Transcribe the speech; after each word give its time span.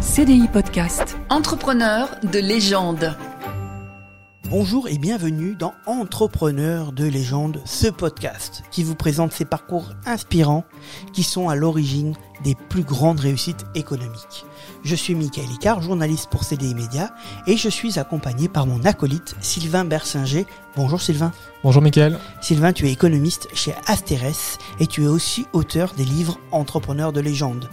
CDI 0.00 0.48
Podcast. 0.50 1.18
Entrepreneur 1.28 2.08
de 2.22 2.38
légende. 2.38 3.14
Bonjour 4.48 4.88
et 4.88 4.96
bienvenue 4.96 5.54
dans 5.54 5.74
Entrepreneur 5.84 6.92
de 6.92 7.04
légende, 7.04 7.60
ce 7.66 7.88
podcast 7.88 8.62
qui 8.70 8.82
vous 8.82 8.94
présente 8.94 9.32
ces 9.32 9.44
parcours 9.44 9.90
inspirants 10.06 10.64
qui 11.12 11.22
sont 11.22 11.50
à 11.50 11.54
l'origine 11.54 12.14
des 12.42 12.54
plus 12.54 12.82
grandes 12.82 13.20
réussites 13.20 13.66
économiques. 13.74 14.46
Je 14.84 14.94
suis 14.94 15.14
Michael 15.14 15.50
Icard, 15.52 15.82
journaliste 15.82 16.30
pour 16.30 16.44
CDI 16.44 16.74
Média 16.74 17.10
et 17.46 17.58
je 17.58 17.68
suis 17.68 17.98
accompagné 17.98 18.48
par 18.48 18.66
mon 18.66 18.82
acolyte 18.86 19.36
Sylvain 19.42 19.84
Bersinger. 19.84 20.46
Bonjour 20.76 21.02
Sylvain. 21.02 21.32
Bonjour 21.62 21.82
Michael. 21.82 22.18
Sylvain, 22.40 22.72
tu 22.72 22.86
es 22.88 22.92
économiste 22.92 23.48
chez 23.52 23.74
Asterès 23.86 24.56
et 24.80 24.86
tu 24.86 25.04
es 25.04 25.08
aussi 25.08 25.46
auteur 25.52 25.92
des 25.94 26.06
livres 26.06 26.38
Entrepreneur 26.52 27.12
de 27.12 27.20
légende. 27.20 27.68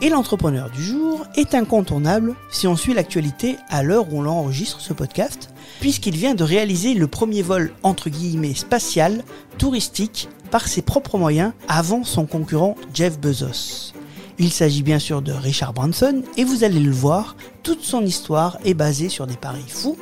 Et 0.00 0.10
l'entrepreneur 0.10 0.70
du 0.70 0.82
jour 0.82 1.26
est 1.34 1.54
incontournable 1.54 2.34
si 2.50 2.68
on 2.68 2.76
suit 2.76 2.94
l'actualité 2.94 3.56
à 3.68 3.82
l'heure 3.82 4.12
où 4.12 4.22
l'on 4.22 4.30
enregistre 4.30 4.80
ce 4.80 4.92
podcast, 4.92 5.50
puisqu'il 5.80 6.14
vient 6.16 6.34
de 6.34 6.44
réaliser 6.44 6.94
le 6.94 7.08
premier 7.08 7.42
vol 7.42 7.72
entre 7.82 8.08
guillemets 8.08 8.54
spatial, 8.54 9.24
touristique, 9.58 10.28
par 10.50 10.66
ses 10.66 10.82
propres 10.82 11.18
moyens 11.18 11.52
avant 11.68 12.04
son 12.04 12.26
concurrent 12.26 12.76
Jeff 12.94 13.18
Bezos. 13.18 13.92
Il 14.38 14.52
s'agit 14.52 14.82
bien 14.82 15.00
sûr 15.00 15.20
de 15.20 15.32
Richard 15.32 15.72
Branson 15.72 16.22
et 16.36 16.44
vous 16.44 16.62
allez 16.62 16.80
le 16.80 16.92
voir, 16.92 17.36
toute 17.62 17.82
son 17.82 18.02
histoire 18.02 18.58
est 18.64 18.74
basée 18.74 19.08
sur 19.08 19.26
des 19.26 19.36
paris 19.36 19.64
fous 19.66 19.98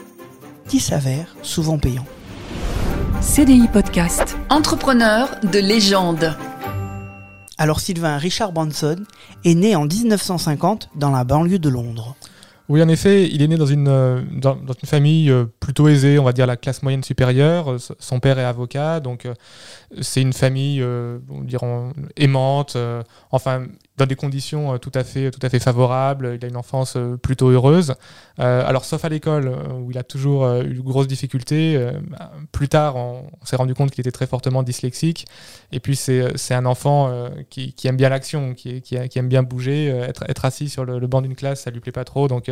qui 0.68 0.78
s'avèrent 0.78 1.34
souvent 1.42 1.78
payants. 1.78 2.06
CDI 3.22 3.66
Podcast. 3.68 4.36
Entrepreneur 4.50 5.30
de 5.42 5.58
légende. 5.58 6.36
Alors 7.58 7.80
Sylvain 7.80 8.18
Richard 8.18 8.52
Branson 8.52 8.96
est 9.44 9.54
né 9.54 9.74
en 9.76 9.86
1950 9.86 10.90
dans 10.94 11.10
la 11.10 11.24
banlieue 11.24 11.58
de 11.58 11.70
Londres. 11.70 12.14
Oui, 12.68 12.82
en 12.82 12.88
effet, 12.88 13.28
il 13.28 13.42
est 13.42 13.46
né 13.46 13.56
dans 13.56 13.66
une, 13.66 13.86
euh, 13.86 14.22
dans, 14.32 14.56
une 14.56 14.88
famille 14.88 15.30
euh, 15.30 15.44
plutôt 15.60 15.86
aisée, 15.86 16.18
on 16.18 16.24
va 16.24 16.32
dire 16.32 16.48
la 16.48 16.56
classe 16.56 16.82
moyenne 16.82 17.04
supérieure. 17.04 17.76
Son 18.00 18.18
père 18.18 18.40
est 18.40 18.44
avocat, 18.44 18.98
donc 18.98 19.24
euh, 19.24 19.34
c'est 20.00 20.20
une 20.20 20.32
famille, 20.32 20.82
on 20.82 21.42
dirait, 21.42 21.66
aimante. 22.16 22.76
Enfin, 23.30 23.66
dans 23.96 24.04
des 24.04 24.16
conditions 24.16 24.78
tout 24.78 24.90
à 24.94 25.04
fait, 25.04 25.30
tout 25.30 25.38
à 25.42 25.48
fait 25.48 25.60
favorables. 25.60 26.32
Il 26.34 26.44
a 26.44 26.48
une 26.48 26.56
enfance 26.56 26.98
plutôt 27.22 27.48
heureuse. 27.48 27.94
Alors, 28.36 28.84
sauf 28.84 29.04
à 29.04 29.08
l'école, 29.08 29.50
où 29.80 29.90
il 29.92 29.96
a 29.96 30.02
toujours 30.02 30.46
eu 30.60 30.74
de 30.74 30.80
grosses 30.80 31.06
difficultés. 31.06 31.80
plus 32.50 32.68
tard, 32.68 32.96
on, 32.96 33.30
s'est 33.44 33.56
rendu 33.56 33.74
compte 33.74 33.92
qu'il 33.92 34.00
était 34.00 34.10
très 34.10 34.26
fortement 34.26 34.64
dyslexique. 34.64 35.26
Et 35.70 35.78
puis, 35.78 35.94
c'est 35.94 36.54
un 36.54 36.66
enfant 36.66 37.30
qui, 37.48 37.74
aime 37.84 37.96
bien 37.96 38.08
l'action, 38.08 38.54
qui, 38.54 38.82
aime 39.14 39.28
bien 39.28 39.44
bouger. 39.44 39.86
être, 39.86 40.44
assis 40.44 40.68
sur 40.68 40.84
le, 40.84 41.06
banc 41.06 41.22
d'une 41.22 41.36
classe, 41.36 41.62
ça 41.62 41.70
lui 41.70 41.80
plaît 41.80 41.92
pas 41.92 42.04
trop. 42.04 42.26
Donc, 42.26 42.50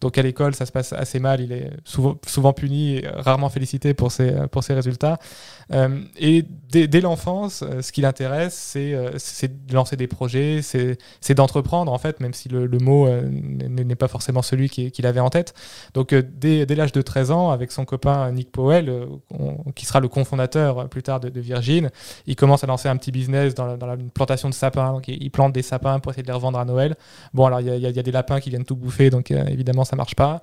donc 0.00 0.18
à 0.18 0.22
l'école, 0.22 0.54
ça 0.54 0.66
se 0.66 0.72
passe 0.72 0.92
assez 0.92 1.18
mal. 1.18 1.40
Il 1.40 1.52
est 1.52 1.70
souvent, 1.84 2.16
souvent 2.26 2.52
puni 2.52 2.96
et 2.96 3.08
rarement 3.08 3.48
félicité 3.48 3.94
pour 3.94 4.12
ses, 4.12 4.32
pour 4.50 4.64
ses 4.64 4.74
résultats. 4.74 5.18
et 6.18 6.44
dès, 6.70 6.86
dès 6.88 7.00
l'enfance, 7.00 7.64
ce 7.80 7.92
qui 7.92 8.00
l'intéresse, 8.00 8.76
c'est 9.16 9.66
de 9.66 9.74
lancer 9.74 9.96
des 9.96 10.06
projets, 10.06 10.60
c'est 10.62 11.34
d'entreprendre, 11.34 11.92
en 11.92 11.98
fait, 11.98 12.20
même 12.20 12.34
si 12.34 12.48
le, 12.48 12.68
mot 12.78 13.06
euh, 13.06 13.22
n'est 13.28 13.94
pas 13.94 14.08
forcément 14.08 14.42
celui 14.42 14.68
qu'il 14.68 15.06
avait 15.06 15.20
en 15.20 15.30
tête. 15.30 15.54
Donc, 15.94 16.12
euh, 16.12 16.22
dès, 16.22 16.66
l'âge 16.74 16.92
de 16.92 17.02
13 17.02 17.30
ans, 17.30 17.50
avec 17.50 17.72
son 17.72 17.84
copain 17.84 18.30
Nick 18.32 18.50
Powell, 18.50 18.88
euh, 18.88 19.06
qui 19.74 19.86
sera 19.86 20.00
le 20.00 20.08
cofondateur 20.08 20.88
plus 20.88 21.02
tard 21.02 21.20
de, 21.20 21.40
Virgin, 21.40 21.90
il 22.26 22.36
commence 22.36 22.64
à 22.64 22.66
lancer 22.66 22.88
un 22.88 22.96
petit 22.96 23.10
business 23.10 23.54
dans 23.54 23.76
la, 23.76 23.96
plantation 24.12 24.48
de 24.48 24.54
sapins. 24.54 24.92
Donc, 24.92 25.08
il 25.08 25.30
plante 25.30 25.52
des 25.52 25.62
sapins 25.62 25.98
pour 25.98 26.12
essayer 26.12 26.22
de 26.22 26.28
les 26.28 26.34
revendre 26.34 26.58
à 26.58 26.64
Noël. 26.64 26.96
Bon, 27.32 27.46
alors, 27.46 27.60
il 27.60 27.74
y, 27.74 27.80
y, 27.80 27.98
a 27.98 28.02
des 28.02 28.12
lapins 28.12 28.40
qui 28.40 28.50
viennent 28.50 28.64
tout 28.64 28.76
bouffer, 28.76 29.10
donc 29.10 29.30
évidemment, 29.48 29.84
ça 29.84 29.96
marche 29.96 30.14
pas. 30.14 30.42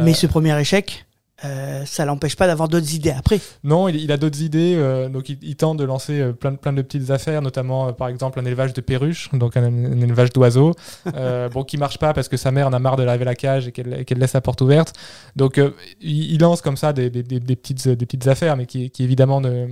Mais 0.00 0.14
ce 0.14 0.26
premier 0.26 0.58
échec 0.60 1.04
euh, 1.44 1.84
ça 1.84 2.04
l'empêche 2.04 2.36
pas 2.36 2.46
d'avoir 2.46 2.68
d'autres 2.68 2.94
idées 2.94 3.10
après. 3.10 3.40
Non, 3.64 3.88
il, 3.88 4.10
a 4.12 4.16
d'autres 4.16 4.42
idées. 4.42 4.74
Euh, 4.76 5.08
donc, 5.08 5.28
il, 5.28 5.56
tente 5.56 5.76
de 5.76 5.84
lancer 5.84 6.20
euh, 6.20 6.32
plein, 6.32 6.54
plein 6.54 6.72
de 6.72 6.82
petites 6.82 7.10
affaires, 7.10 7.42
notamment, 7.42 7.92
par 7.92 8.08
exemple, 8.08 8.38
un 8.38 8.44
élevage 8.44 8.72
de 8.72 8.80
perruches, 8.80 9.28
donc 9.32 9.56
un, 9.56 9.64
élevage 9.64 10.32
d'oiseaux. 10.32 10.74
bon, 11.52 11.64
qui 11.64 11.78
marche 11.78 11.98
pas 11.98 12.12
parce 12.12 12.28
que 12.28 12.36
sa 12.36 12.50
mère 12.50 12.68
en 12.68 12.72
a 12.72 12.78
marre 12.78 12.96
de 12.96 13.02
laver 13.02 13.24
la 13.24 13.34
cage 13.34 13.68
et 13.68 13.72
qu'elle 13.72 14.18
laisse 14.18 14.32
la 14.32 14.40
porte 14.40 14.60
ouverte. 14.60 14.94
Donc, 15.36 15.60
il, 16.00 16.38
lance 16.38 16.60
comme 16.60 16.76
ça 16.76 16.92
des, 16.92 17.10
des, 17.10 17.22
des, 17.22 17.56
petites, 17.56 17.88
des 17.88 18.06
petites 18.06 18.26
affaires, 18.26 18.56
mais 18.56 18.66
qui, 18.66 18.90
qui 18.90 19.04
évidemment 19.04 19.40
ne, 19.40 19.68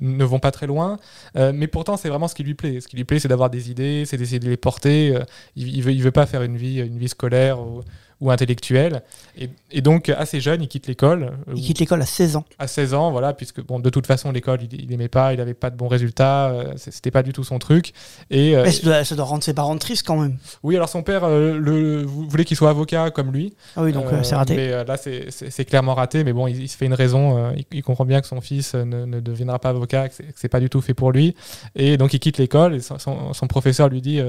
ne, 0.00 0.24
vont 0.24 0.38
pas 0.38 0.50
très 0.50 0.66
loin. 0.66 0.98
mais 1.34 1.66
pourtant, 1.66 1.96
c'est 1.96 2.08
vraiment 2.08 2.28
ce 2.28 2.34
qui 2.34 2.44
lui 2.44 2.54
plaît. 2.54 2.80
Ce 2.80 2.88
qui 2.88 2.96
lui 2.96 3.04
plaît, 3.04 3.18
c'est 3.18 3.28
d'avoir 3.28 3.50
des 3.50 3.70
idées, 3.70 4.04
c'est 4.06 4.16
d'essayer 4.16 4.38
de 4.38 4.48
les 4.48 4.56
porter. 4.56 5.18
il, 5.56 5.76
il, 5.76 5.82
veut, 5.82 5.92
il 5.92 6.02
veut 6.02 6.12
pas 6.12 6.26
faire 6.26 6.42
une 6.42 6.56
vie, 6.56 6.80
une 6.80 6.98
vie 6.98 7.08
scolaire. 7.08 7.60
Ou, 7.60 7.82
ou 8.20 8.30
intellectuel. 8.30 9.02
Et, 9.36 9.80
donc, 9.80 10.08
assez 10.08 10.40
jeune, 10.40 10.62
il 10.62 10.68
quitte 10.68 10.86
l'école. 10.86 11.32
Il 11.54 11.60
quitte 11.60 11.80
l'école 11.80 12.00
à 12.00 12.06
16 12.06 12.36
ans. 12.36 12.44
À 12.58 12.68
16 12.68 12.94
ans, 12.94 13.10
voilà, 13.10 13.32
puisque 13.32 13.60
bon, 13.60 13.80
de 13.80 13.90
toute 13.90 14.06
façon, 14.06 14.30
l'école, 14.30 14.60
il 14.72 14.88
n'aimait 14.88 15.08
pas, 15.08 15.32
il 15.32 15.38
n'avait 15.38 15.54
pas 15.54 15.70
de 15.70 15.76
bons 15.76 15.88
résultats, 15.88 16.50
euh, 16.50 16.72
c'était 16.76 17.10
pas 17.10 17.22
du 17.22 17.32
tout 17.32 17.42
son 17.42 17.58
truc. 17.58 17.92
Et, 18.30 18.56
euh, 18.56 18.70
ça, 18.70 19.14
doit, 19.14 19.24
rendre 19.24 19.42
ses 19.42 19.54
parents 19.54 19.76
tristes 19.76 20.06
quand 20.06 20.16
même. 20.16 20.36
Oui, 20.62 20.76
alors 20.76 20.88
son 20.88 21.02
père 21.02 21.24
euh, 21.24 21.58
le, 21.58 22.04
voulait 22.04 22.44
qu'il 22.44 22.56
soit 22.56 22.70
avocat 22.70 23.10
comme 23.10 23.32
lui. 23.32 23.54
Ah 23.76 23.82
oui, 23.82 23.92
donc 23.92 24.06
c'est 24.22 24.36
raté. 24.36 24.54
Mais 24.54 24.84
là, 24.84 24.96
c'est 24.96 25.64
clairement 25.64 25.94
raté, 25.94 26.22
mais 26.22 26.32
bon, 26.32 26.46
il, 26.46 26.68
se 26.68 26.76
fait 26.76 26.86
une 26.86 26.94
raison. 26.94 27.52
Il, 27.72 27.82
comprend 27.82 28.04
bien 28.04 28.20
que 28.20 28.26
son 28.26 28.40
fils 28.40 28.74
ne, 28.74 29.20
deviendra 29.20 29.58
pas 29.58 29.70
avocat, 29.70 30.08
que 30.08 30.14
c'est 30.36 30.48
pas 30.48 30.60
du 30.60 30.70
tout 30.70 30.80
fait 30.80 30.94
pour 30.94 31.10
lui. 31.10 31.34
Et 31.74 31.96
donc, 31.96 32.14
il 32.14 32.20
quitte 32.20 32.38
l'école 32.38 32.76
et 32.76 32.80
son, 32.80 33.46
professeur 33.48 33.88
lui 33.88 34.00
dit 34.00 34.20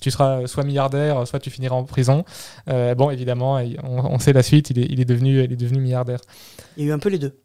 Tu 0.00 0.10
seras 0.10 0.46
soit 0.46 0.64
milliardaire, 0.64 1.26
soit 1.26 1.38
tu 1.38 1.50
finiras 1.50 1.76
en 1.76 1.84
prison. 1.84 2.24
bon, 2.66 3.10
évidemment, 3.10 3.60
on, 3.82 4.18
sait 4.18 4.32
la 4.32 4.42
suite, 4.42 4.70
il 4.70 4.78
est, 4.78 4.86
il 4.88 5.00
est, 5.00 5.04
devenu, 5.04 5.42
il 5.42 5.52
est 5.52 5.56
devenu 5.56 5.80
milliardaire. 5.80 6.20
Il 6.76 6.84
y 6.84 6.86
a 6.86 6.90
eu 6.90 6.92
un 6.92 6.98
peu 6.98 7.08
les 7.08 7.18
deux. 7.18 7.40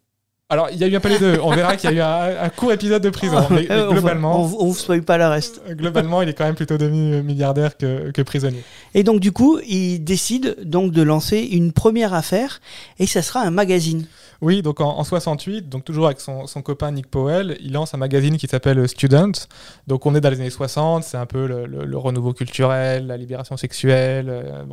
Alors, 0.51 0.67
il 0.69 0.77
y 0.77 0.83
a 0.83 0.87
eu 0.87 0.95
un 0.97 0.99
peu 0.99 1.07
les 1.07 1.17
deux. 1.17 1.39
On 1.41 1.55
verra 1.55 1.77
qu'il 1.77 1.89
y 1.91 1.93
a 1.93 1.95
eu 1.95 2.37
un, 2.37 2.49
court 2.49 2.73
épisode 2.73 3.01
de 3.01 3.09
prison. 3.09 3.47
Mais, 3.49 3.63
globalement. 3.89 4.41
On 4.41 4.67
ne 4.67 4.73
vous 4.73 5.01
pas 5.01 5.17
le 5.17 5.25
reste. 5.27 5.61
Globalement, 5.69 6.21
il 6.21 6.27
est 6.27 6.33
quand 6.33 6.43
même 6.43 6.55
plutôt 6.55 6.77
devenu 6.77 7.23
milliardaire 7.23 7.77
que, 7.77 8.11
que, 8.11 8.21
prisonnier. 8.21 8.61
Et 8.93 9.03
donc, 9.03 9.21
du 9.21 9.31
coup, 9.31 9.59
il 9.65 9.99
décide 9.99 10.57
donc 10.61 10.91
de 10.91 11.01
lancer 11.03 11.39
une 11.39 11.71
première 11.71 12.13
affaire 12.13 12.59
et 12.99 13.07
ça 13.07 13.21
sera 13.21 13.39
un 13.39 13.49
magazine. 13.49 14.07
Oui, 14.41 14.63
donc 14.63 14.81
en, 14.81 15.03
68, 15.03 15.69
donc 15.69 15.85
toujours 15.85 16.07
avec 16.07 16.19
son, 16.19 16.45
copain 16.63 16.91
Nick 16.91 17.07
Powell, 17.11 17.57
il 17.61 17.73
lance 17.73 17.93
un 17.93 17.97
magazine 17.97 18.37
qui 18.37 18.47
s'appelle 18.47 18.87
Student. 18.87 19.31
Donc 19.85 20.07
on 20.07 20.15
est 20.15 20.21
dans 20.21 20.31
les 20.31 20.39
années 20.39 20.49
60, 20.49 21.03
c'est 21.03 21.17
un 21.17 21.27
peu 21.27 21.45
le, 21.45 21.97
renouveau 21.97 22.33
culturel, 22.33 23.05
la 23.05 23.17
libération 23.17 23.55
sexuelle. 23.55 24.29
Euh, 24.29 24.65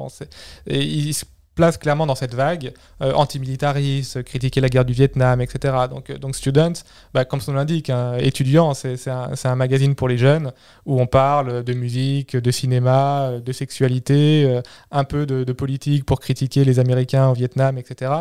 place 1.59 1.77
clairement 1.77 2.07
dans 2.07 2.15
cette 2.15 2.35
vague 2.35 2.73
euh, 3.03 3.13
antimilitariste, 3.15 4.23
critiquer 4.23 4.61
la 4.61 4.69
guerre 4.69 4.85
du 4.85 4.93
Vietnam, 4.93 5.41
etc. 5.41 5.75
Donc, 5.91 6.09
euh, 6.09 6.17
donc 6.17 6.37
Student, 6.37 6.75
bah, 7.13 7.25
comme 7.25 7.41
son 7.41 7.51
nom 7.51 7.59
l'indique, 7.59 7.91
hein, 7.91 8.17
étudiant, 8.21 8.75
c'est 8.75 9.09
un, 9.09 9.33
un, 9.43 9.57
magazine 9.57 9.97
pour 9.97 10.07
les 10.07 10.19
jeunes 10.19 10.53
où 10.87 11.01
on 11.01 11.09
parle 11.09 11.65
de 11.65 11.73
musique, 11.73 12.37
de 12.37 12.51
cinéma, 12.53 13.33
de 13.45 13.53
sexualité, 13.53 14.45
euh, 14.47 14.63
un 14.93 15.03
peu 15.03 15.27
de, 15.27 15.53
politique 15.53 16.05
pour 16.05 16.21
critiquer 16.21 16.65
les 16.65 16.79
Américains 16.79 17.27
au 17.29 17.35
Vietnam, 17.35 17.77
etc. 17.79 18.13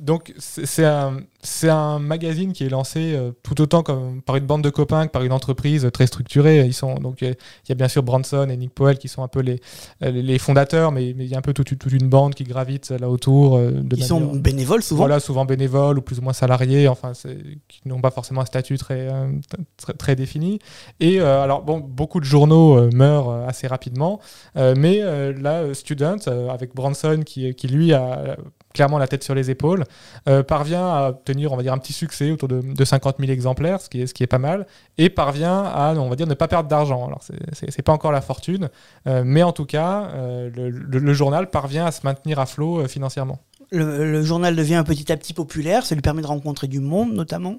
donc 0.00 0.32
c'est 0.38 0.86
un, 0.86 1.18
c'est 1.40 1.68
un 1.68 2.00
magazine 2.00 2.52
qui 2.52 2.64
est 2.64 2.68
lancé 2.68 3.14
euh, 3.14 3.30
tout 3.44 3.60
autant 3.60 3.84
comme 3.84 4.22
par 4.22 4.34
une 4.34 4.46
bande 4.46 4.62
de 4.62 4.70
copains 4.70 5.06
que 5.06 5.12
par 5.12 5.22
une 5.22 5.32
entreprise 5.32 5.88
très 5.92 6.08
structurée. 6.08 6.66
Ils 6.66 6.74
sont 6.74 6.96
donc 6.96 7.22
il 7.22 7.36
y 7.68 7.72
a 7.72 7.74
bien 7.76 7.86
sûr 7.86 8.02
Branson 8.02 8.48
et 8.50 8.56
Nick 8.56 8.74
Powell 8.74 8.98
qui 8.98 9.06
sont 9.06 9.22
un 9.22 9.28
peu 9.28 9.40
les, 9.40 9.60
les 10.00 10.38
fondateurs, 10.38 10.90
mais, 10.90 11.10
il 11.10 11.26
y 11.26 11.34
a 11.34 11.38
un 11.38 11.42
peu 11.42 11.52
toute, 11.52 11.70
une 11.92 12.08
bande 12.08 12.34
qui 12.34 12.44
gravite 12.44 12.90
là 12.90 13.08
autour. 13.08 13.56
Euh, 13.56 13.70
de 13.70 13.96
Ils 13.96 14.04
sont 14.04 14.34
bénévoles 14.34 14.82
souvent. 14.82 15.02
Voilà, 15.02 15.20
souvent 15.20 15.44
bénévoles 15.44 15.98
ou 15.98 16.02
plus 16.02 16.18
ou 16.18 16.22
moins 16.22 16.32
salariés, 16.32 16.88
enfin 16.88 17.12
qui 17.68 17.86
n'ont 17.86 18.00
pas 18.00 18.10
forcément 18.10 18.40
un 18.40 18.46
statut 18.46 18.76
très 18.76 19.08
euh, 19.08 19.28
très, 19.98 20.16
défini. 20.16 20.58
Et 20.98 21.20
alors 21.20 21.62
bon, 21.62 21.78
beaucoup 21.78 22.18
de 22.18 22.24
journaux 22.24 22.90
meurent 22.92 23.30
assez 23.46 23.66
rapidement, 23.66 24.20
mais 24.56 25.00
là, 25.32 25.72
Student 25.74 26.16
avec 26.50 26.74
Branson 26.74 27.22
qui, 27.24 27.54
qui 27.54 27.68
lui 27.68 27.92
a 27.92 28.36
clairement 28.74 28.98
la 28.98 29.08
tête 29.08 29.24
sur 29.24 29.34
les 29.34 29.50
épaules, 29.50 29.84
euh, 30.28 30.42
parvient 30.42 30.86
à 30.86 31.12
obtenir, 31.28 31.52
on 31.52 31.56
va 31.56 31.62
dire, 31.62 31.72
un 31.72 31.78
petit 31.78 31.92
succès 31.92 32.30
autour 32.30 32.48
de, 32.48 32.60
de 32.60 32.84
50 32.84 33.16
000 33.18 33.30
exemplaires, 33.30 33.80
ce 33.80 33.88
qui, 33.88 34.02
est, 34.02 34.06
ce 34.06 34.14
qui 34.14 34.22
est 34.22 34.28
pas 34.28 34.38
mal, 34.38 34.66
et 34.96 35.10
parvient 35.10 35.62
à, 35.64 35.94
on 35.96 36.08
va 36.08 36.16
dire, 36.16 36.26
ne 36.26 36.34
pas 36.34 36.48
perdre 36.48 36.68
d'argent. 36.68 37.06
Alors, 37.06 37.20
c'est 37.52 37.82
pas 37.82 37.92
encore 37.92 38.12
la 38.12 38.20
fortune, 38.20 38.70
euh, 39.06 39.22
mais 39.24 39.42
en 39.42 39.52
tout 39.52 39.66
cas, 39.66 40.10
euh, 40.14 40.50
le, 40.54 41.14
journal 41.14 41.50
parvient 41.50 41.86
à 41.86 41.92
se 41.92 42.00
maintenir 42.04 42.38
à 42.38 42.46
flot 42.46 42.86
financièrement. 42.88 43.38
Le, 43.70 44.22
journal 44.22 44.56
devient 44.56 44.82
petit 44.86 45.10
à 45.12 45.16
petit 45.16 45.34
populaire, 45.34 45.84
ça 45.84 45.94
lui 45.94 46.02
permet 46.02 46.22
de 46.22 46.26
rencontrer 46.26 46.68
du 46.68 46.80
monde, 46.80 47.12
notamment 47.12 47.56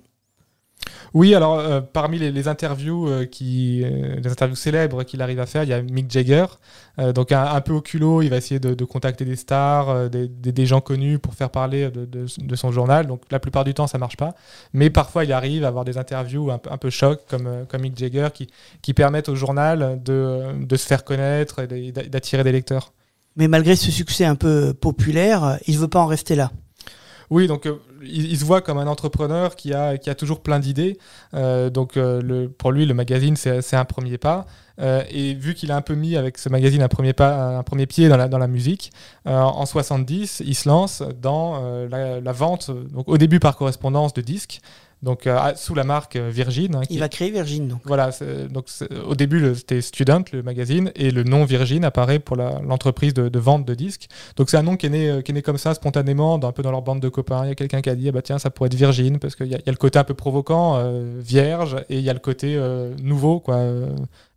oui, 1.14 1.34
alors 1.34 1.60
euh, 1.60 1.82
parmi 1.82 2.20
les, 2.20 2.48
interviews 2.48 3.08
euh, 3.08 3.26
euh, 3.42 4.16
les 4.22 4.32
interviews 4.32 4.56
célèbres 4.56 5.04
qu'il 5.04 5.22
arrive 5.22 5.40
à 5.40 5.46
faire, 5.46 5.64
il 5.64 5.70
y 5.70 5.74
a 5.74 5.82
Mick 5.82 6.12
Jagger. 6.12 6.46
donc 7.16 7.32
un, 7.32 7.62
peu 7.62 7.74
au 7.74 7.82
culot, 7.82 8.22
il 8.22 8.30
va 8.30 8.38
essayer 8.38 8.60
de, 8.60 8.86
contacter 8.86 9.26
des 9.26 9.36
stars, 9.36 10.10
des, 10.10 10.66
gens 10.66 10.82
connus 10.82 11.20
pour 11.20 11.34
faire 11.34 11.50
parler 11.50 11.90
de, 11.90 12.56
son 12.56 12.72
journal. 12.72 13.08
Donc 13.08 13.24
la 13.32 13.40
plupart 13.40 13.64
du 13.64 13.74
temps, 13.74 13.88
ça 13.88 13.98
marche 13.98 14.18
pas. 14.18 14.36
Mais 14.74 14.90
parfois, 14.90 15.24
il 15.24 15.34
arrive 15.34 15.64
à 15.64 15.68
avoir 15.68 15.86
des 15.86 15.98
interviews 15.98 16.52
un, 16.52 16.78
peu 16.78 16.90
choc, 16.90 17.22
comme, 17.28 17.66
Mick 17.80 17.98
Jagger, 17.98 18.30
qui, 18.34 18.48
qui 18.82 18.94
permettent 18.94 19.30
au 19.30 19.36
journal 19.36 20.02
de, 20.04 20.76
se 20.76 20.86
faire 20.86 21.04
connaître 21.04 21.62
et 21.72 21.92
d'attirer 21.92 22.44
des 22.44 22.52
lecteurs. 22.52 22.94
Mais 23.36 23.48
malgré 23.48 23.76
ce 23.76 23.92
succès 23.92 24.26
un 24.26 24.36
peu 24.36 24.74
populaire, 24.74 25.58
il 25.68 25.78
veut 25.78 25.88
pas 25.88 26.00
en 26.00 26.08
rester 26.08 26.36
là. 26.36 26.52
Oui, 27.30 27.48
donc 27.48 27.66
euh, 27.66 27.76
il, 28.02 28.38
se 28.38 28.44
voit 28.44 28.62
comme 28.62 28.80
un 28.80 28.88
entrepreneur 28.88 29.56
qui 29.56 29.74
a, 29.74 29.98
toujours 30.16 30.42
plein 30.42 30.60
d'idées. 30.60 30.98
Euh, 31.34 31.70
donc 31.70 31.96
euh, 31.96 32.48
pour 32.58 32.72
lui, 32.72 32.86
le 32.86 32.94
magazine, 32.94 33.36
c'est 33.36 33.76
un 33.76 33.86
premier 33.86 34.18
pas. 34.18 34.46
Et 35.12 35.34
vu 35.34 35.56
qu'il 35.56 35.74
a 35.74 35.76
un 35.76 35.82
peu 35.82 35.94
mis 35.94 36.16
avec 36.16 36.38
ce 36.38 36.48
magazine 36.48 36.82
un 36.82 36.88
premier, 36.88 37.12
pas, 37.12 37.58
un 37.58 37.64
premier 37.64 37.86
pied 37.86 38.08
dans 38.08 38.16
la, 38.16 38.48
musique, 38.48 38.94
en 39.26 39.66
70, 39.66 40.42
il 40.46 40.56
se 40.56 40.70
lance 40.70 41.04
dans 41.22 41.62
la, 41.90 42.22
la 42.22 42.32
vente, 42.32 42.72
donc 42.72 43.10
au 43.10 43.18
début 43.18 43.42
par 43.42 43.58
correspondance 43.58 44.14
de 44.14 44.22
disques, 44.22 44.62
donc 45.02 45.28
euh, 45.28 45.38
à- 45.38 45.56
sous 45.56 45.74
la 45.76 45.84
marque 45.84 46.16
euh, 46.16 46.30
Virgin. 46.30 46.76
hein, 46.76 46.82
qui 46.88 46.96
Il 46.96 47.00
va 47.00 47.10
créer 47.10 47.32
Virgin, 47.32 47.68
donc. 47.68 47.82
Voilà, 47.86 48.12
c'est- 48.12 48.48
donc 48.52 48.66
au 49.06 49.16
début 49.16 49.56
c'était 49.56 49.82
Student, 49.82 50.24
le 50.34 50.44
magazine, 50.44 50.92
et 50.96 51.12
le 51.12 51.24
nom 51.24 51.46
Virgin 51.46 51.86
apparaît 51.86 52.20
pour 52.20 52.36
l'entreprise 52.36 53.14
de, 53.14 53.30
de 53.30 53.40
vente 53.40 53.66
de 53.66 53.74
disques. 53.76 54.08
Donc 54.36 54.50
c'est 54.50 54.58
un 54.58 54.64
nom 54.64 54.76
qui 54.76 54.88
est, 54.88 54.90
né, 54.90 55.10
euh, 55.10 55.22
qui 55.22 55.32
est 55.32 55.36
né 55.36 55.42
comme 55.42 55.58
ça 55.58 55.74
spontanément, 55.74 56.38
dans, 56.38 56.50
un 56.50 56.52
peu 56.52 56.64
dans 56.64 56.72
leur 56.72 56.82
bande 56.82 57.00
de 57.00 57.10
copains. 57.10 57.46
Il 57.46 57.50
y 57.50 57.52
a 57.52 57.56
quelqu'un 57.56 57.82
qui 57.82 57.90
a 57.90 57.96
dit, 57.96 58.10
ah 58.10 58.12
bah 58.12 58.22
tiens, 58.22 58.40
ça 58.40 58.50
pourrait 58.50 58.68
être 58.68 58.76
Virgin, 58.76 59.20
parce 59.20 59.36
qu'il 59.36 59.48
y, 59.48 59.56
a- 59.56 59.60
il 59.60 59.66
y 59.66 59.70
a 59.70 59.72
le 59.72 59.78
côté 59.78 60.00
un 60.00 60.04
peu 60.04 60.14
provoquant, 60.14 60.76
euh, 60.78 61.20
vierge, 61.20 61.78
et 61.90 61.98
il 61.98 62.04
y 62.04 62.10
a 62.10 62.14
le 62.14 62.20
côté 62.20 62.56
euh, 62.58 62.94
nouveau, 63.02 63.40
quoi. 63.40 63.58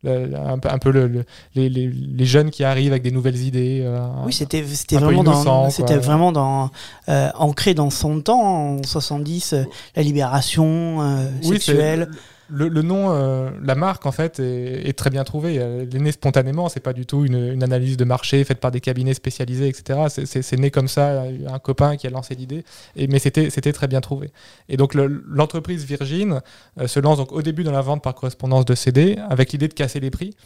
Le- 0.03 0.35
un, 0.37 0.59
peu- 0.59 0.69
un 0.71 0.79
peu 0.79 0.91
le- 0.91 1.07
le- 1.09 1.25
les, 1.55 1.69
les- 1.69 1.89
les 1.89 2.25
jeunes 2.25 2.51
qui 2.51 2.65
arrivent 2.65 2.93
avec 2.93 3.03
des 3.03 3.11
nouvelles 3.13 3.37
idées. 3.41 3.81
euh, 3.85 4.01
Oui, 4.25 4.33
c'était 4.33 4.63
vraiment 4.63 5.23
dans 5.23 5.33
innocent, 5.33 5.71
c'était 5.71 5.95
quoi. 5.95 6.03
vraiment 6.03 6.33
dans 6.33 6.71
euh, 7.09 7.29
ancré 7.37 7.75
dans 7.75 7.91
son 7.91 8.21
temps 8.21 8.43
en 8.79 8.83
70 8.83 9.53
euh, 9.53 9.65
la 9.97 10.03
libération 10.03 10.99
Oui, 11.45 11.49
sexuelle. 11.49 12.09
Le, 12.55 12.69
le 12.69 12.83
nom, 12.83 13.11
euh, 13.13 13.51
la 13.63 13.75
marque 13.75 14.05
en 14.05 14.13
fait 14.13 14.39
est, 14.39 14.89
est 14.89 14.93
très 14.93 15.09
bien 15.11 15.25
trouvée. 15.25 15.55
Elle 15.55 15.89
est 15.95 15.99
née 15.99 16.13
spontanément. 16.13 16.69
C'est 16.69 16.81
pas 16.81 16.93
du 16.93 17.07
tout 17.07 17.25
une, 17.25 17.53
une 17.55 17.63
analyse 17.63 17.97
de 17.97 18.05
marché 18.05 18.45
faite 18.45 18.61
par 18.61 18.71
des 18.71 18.81
cabinets 18.81 19.15
spécialisés, 19.15 19.69
etc. 19.69 20.01
C'est- 20.27 20.57
né 20.59 20.71
comme 20.71 20.89
ça. 20.89 21.27
Il 21.29 21.43
y 21.43 21.47
a 21.47 21.53
Un 21.55 21.59
copain 21.59 21.97
qui 21.97 22.07
a 22.07 22.11
lancé 22.11 22.35
l'idée, 22.35 22.65
mais 22.97 23.19
c'était 23.19 23.73
très 23.73 23.89
bien 23.89 24.01
trouvé. 24.01 24.31
Et 24.69 24.77
donc 24.77 24.95
le- 24.95 25.25
l'entreprise 25.29 25.85
Virgin 25.85 26.41
euh, 26.81 26.87
se 26.87 27.01
lance 27.01 27.17
donc 27.19 27.33
au 27.33 27.41
début 27.43 27.65
dans 27.65 27.73
la 27.73 27.81
vente 27.81 28.03
par 28.03 28.15
correspondance 28.15 28.65
de 28.65 28.75
CD 28.75 29.17
avec 29.31 29.53
l'idée 29.53 29.69
de 29.69 29.75
casser 29.75 29.99
les 30.01 30.11
prix, 30.11 30.37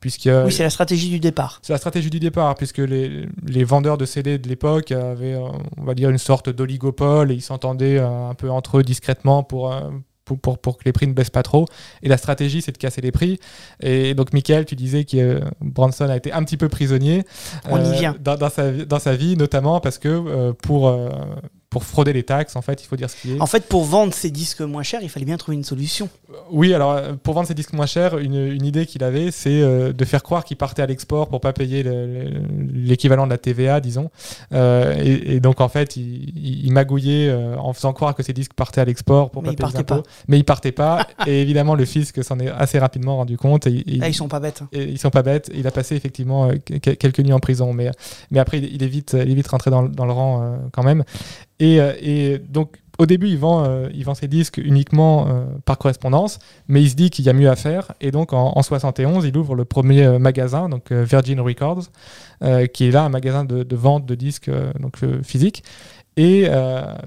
puisque 0.00 0.28
Oui, 0.44 0.52
c'est 0.52 0.62
la 0.64 0.70
stratégie 0.70 1.08
du 1.08 1.18
départ. 1.20 1.60
c'est 1.62 1.72
la 1.72 1.78
stratégie 1.78 2.10
du 2.10 2.20
départ, 2.20 2.54
puisque 2.56 2.78
les, 2.78 3.26
les 3.46 3.64
vendeurs 3.64 3.96
de 3.96 4.04
CD 4.04 4.38
de 4.38 4.48
l'époque 4.48 4.92
avaient, 4.92 5.34
euh, 5.34 5.48
on 5.78 5.84
va 5.84 5.94
dire, 5.94 6.10
une 6.10 6.18
sorte 6.18 6.50
d'oligopole 6.50 7.32
et 7.32 7.34
ils 7.34 7.40
s'entendaient 7.42 7.98
euh, 7.98 8.28
un 8.28 8.34
peu 8.34 8.50
entre 8.50 8.78
eux 8.78 8.82
discrètement 8.82 9.42
pour, 9.42 9.72
euh, 9.72 9.80
pour, 10.24 10.38
pour, 10.38 10.58
pour 10.58 10.78
que 10.78 10.84
les 10.84 10.92
prix 10.92 11.06
ne 11.06 11.12
baissent 11.12 11.30
pas 11.30 11.42
trop. 11.42 11.66
Et 12.02 12.08
la 12.08 12.16
stratégie, 12.16 12.62
c'est 12.62 12.72
de 12.72 12.78
casser 12.78 13.00
les 13.00 13.12
prix. 13.12 13.38
Et 13.80 14.14
donc, 14.14 14.32
Michael, 14.32 14.64
tu 14.64 14.74
disais 14.76 15.04
que 15.04 15.16
euh, 15.16 15.40
Branson 15.60 16.08
a 16.08 16.16
été 16.16 16.32
un 16.32 16.42
petit 16.44 16.56
peu 16.56 16.68
prisonnier 16.68 17.24
On 17.68 17.78
y 17.78 17.88
euh, 17.88 17.92
vient. 17.92 18.16
Dans, 18.20 18.36
dans 18.36 18.50
sa, 18.50 18.70
vie- 18.70 18.86
dans 18.86 18.98
sa 18.98 19.14
vie, 19.14 19.36
notamment 19.36 19.80
parce 19.80 19.98
que 19.98 20.08
euh, 20.08 20.52
pour, 20.52 20.88
euh, 20.88 21.08
pour 21.74 21.82
frauder 21.84 22.12
les 22.12 22.22
taxes, 22.22 22.54
en 22.54 22.62
fait, 22.62 22.80
il 22.82 22.86
faut 22.86 22.94
dire 22.94 23.10
ce 23.10 23.16
qui 23.20 23.32
est. 23.34 23.40
En 23.40 23.46
fait, 23.46 23.66
pour 23.68 23.82
vendre 23.84 24.14
ses 24.14 24.30
disques 24.30 24.60
moins 24.60 24.84
chers, 24.84 25.02
il 25.02 25.08
fallait 25.08 25.26
bien 25.26 25.36
trouver 25.36 25.56
une 25.56 25.64
solution. 25.64 26.08
Oui, 26.52 26.72
alors 26.72 26.92
euh, 26.92 27.14
pour 27.20 27.34
vendre 27.34 27.48
ses 27.48 27.54
disques 27.54 27.72
moins 27.72 27.86
chers, 27.86 28.16
une, 28.18 28.36
une 28.36 28.64
idée 28.64 28.86
qu'il 28.86 29.02
avait, 29.02 29.32
c'est 29.32 29.60
euh, 29.60 29.92
de 29.92 30.04
faire 30.04 30.22
croire 30.22 30.44
qu'il 30.44 30.56
partait 30.56 30.82
à 30.82 30.86
l'export 30.86 31.28
pour 31.28 31.40
pas 31.40 31.52
payer 31.52 31.82
le- 31.82 32.06
le- 32.06 32.30
l'équivalent 32.72 33.26
de 33.26 33.30
la 33.32 33.38
TVA, 33.38 33.80
disons. 33.80 34.10
Euh, 34.52 34.94
et, 35.02 35.34
et 35.34 35.40
donc 35.40 35.60
en 35.60 35.68
fait, 35.68 35.96
il, 35.96 36.30
il- 36.38 36.66
il 36.66 36.72
magouillait 36.72 37.28
euh, 37.28 37.56
en 37.56 37.72
faisant 37.72 37.92
croire 37.92 38.14
que 38.14 38.22
ses 38.22 38.32
disques 38.32 38.54
partaient 38.54 38.80
à 38.80 38.84
l'export 38.84 39.30
pour 39.30 39.42
Mais 39.42 39.48
pas 39.56 39.66
payer 39.66 39.72
les 39.72 39.80
impôts. 39.80 40.02
Mais 40.28 40.38
il 40.38 40.44
partait 40.44 40.70
pas. 40.72 41.06
et 41.26 41.42
évidemment, 41.42 41.74
le 41.74 41.84
fisc 41.84 42.22
s'en 42.22 42.38
est 42.38 42.48
assez 42.50 42.78
rapidement 42.78 43.16
rendu 43.16 43.36
compte. 43.36 43.66
Et, 43.66 43.82
et- 43.86 43.98
Là, 43.98 44.08
ils 44.08 44.14
sont 44.14 44.28
pas 44.28 44.38
bêtes. 44.40 44.62
hein. 44.62 44.68
et 44.72 44.84
ils 44.84 44.98
sont 44.98 45.10
pas 45.10 45.22
bêtes. 45.22 45.50
Il 45.54 45.66
a 45.66 45.72
passé 45.72 45.96
effectivement 45.96 46.48
euh, 46.50 46.54
que- 46.64 46.90
quelques 46.92 47.20
nuits 47.20 47.32
en 47.32 47.40
prison, 47.40 47.72
mais, 47.72 47.90
mais 48.30 48.38
après 48.38 48.58
il, 48.58 48.82
est 48.82 48.86
vite, 48.86 49.16
il 49.20 49.30
est 49.30 49.34
vite 49.34 49.48
rentré 49.48 49.70
dans, 49.70 49.82
le- 49.82 49.88
dans 49.88 50.06
le 50.06 50.12
rang 50.12 50.42
euh, 50.42 50.56
quand 50.72 50.82
même. 50.84 51.02
Et, 51.60 51.80
euh, 51.80 51.92
et 52.00 52.38
donc 52.38 52.76
au 52.98 53.06
début, 53.06 53.28
il 53.28 53.38
vend, 53.38 53.64
euh, 53.64 54.14
ses 54.14 54.28
disques 54.28 54.58
uniquement 54.58 55.26
euh, 55.26 55.44
par 55.64 55.78
correspondance, 55.78 56.38
mais 56.68 56.80
il 56.80 56.90
se 56.90 56.94
dit 56.94 57.10
qu'il 57.10 57.24
y 57.24 57.28
a 57.28 57.32
mieux 57.32 57.50
à 57.50 57.56
faire. 57.56 57.92
Et 58.00 58.10
donc 58.10 58.32
en, 58.32 58.52
en 58.56 58.62
71, 58.62 59.24
il 59.24 59.36
ouvre 59.36 59.54
le 59.54 59.64
premier 59.64 60.18
magasin, 60.18 60.68
donc 60.68 60.92
Virgin 60.92 61.40
Records, 61.40 61.88
qui 62.72 62.86
est 62.86 62.90
là 62.90 63.04
un 63.04 63.08
magasin 63.08 63.44
de, 63.44 63.76
vente 63.76 64.06
de 64.06 64.14
disques 64.14 64.50
donc 64.78 64.98
physiques. 65.22 65.64
Et 66.16 66.46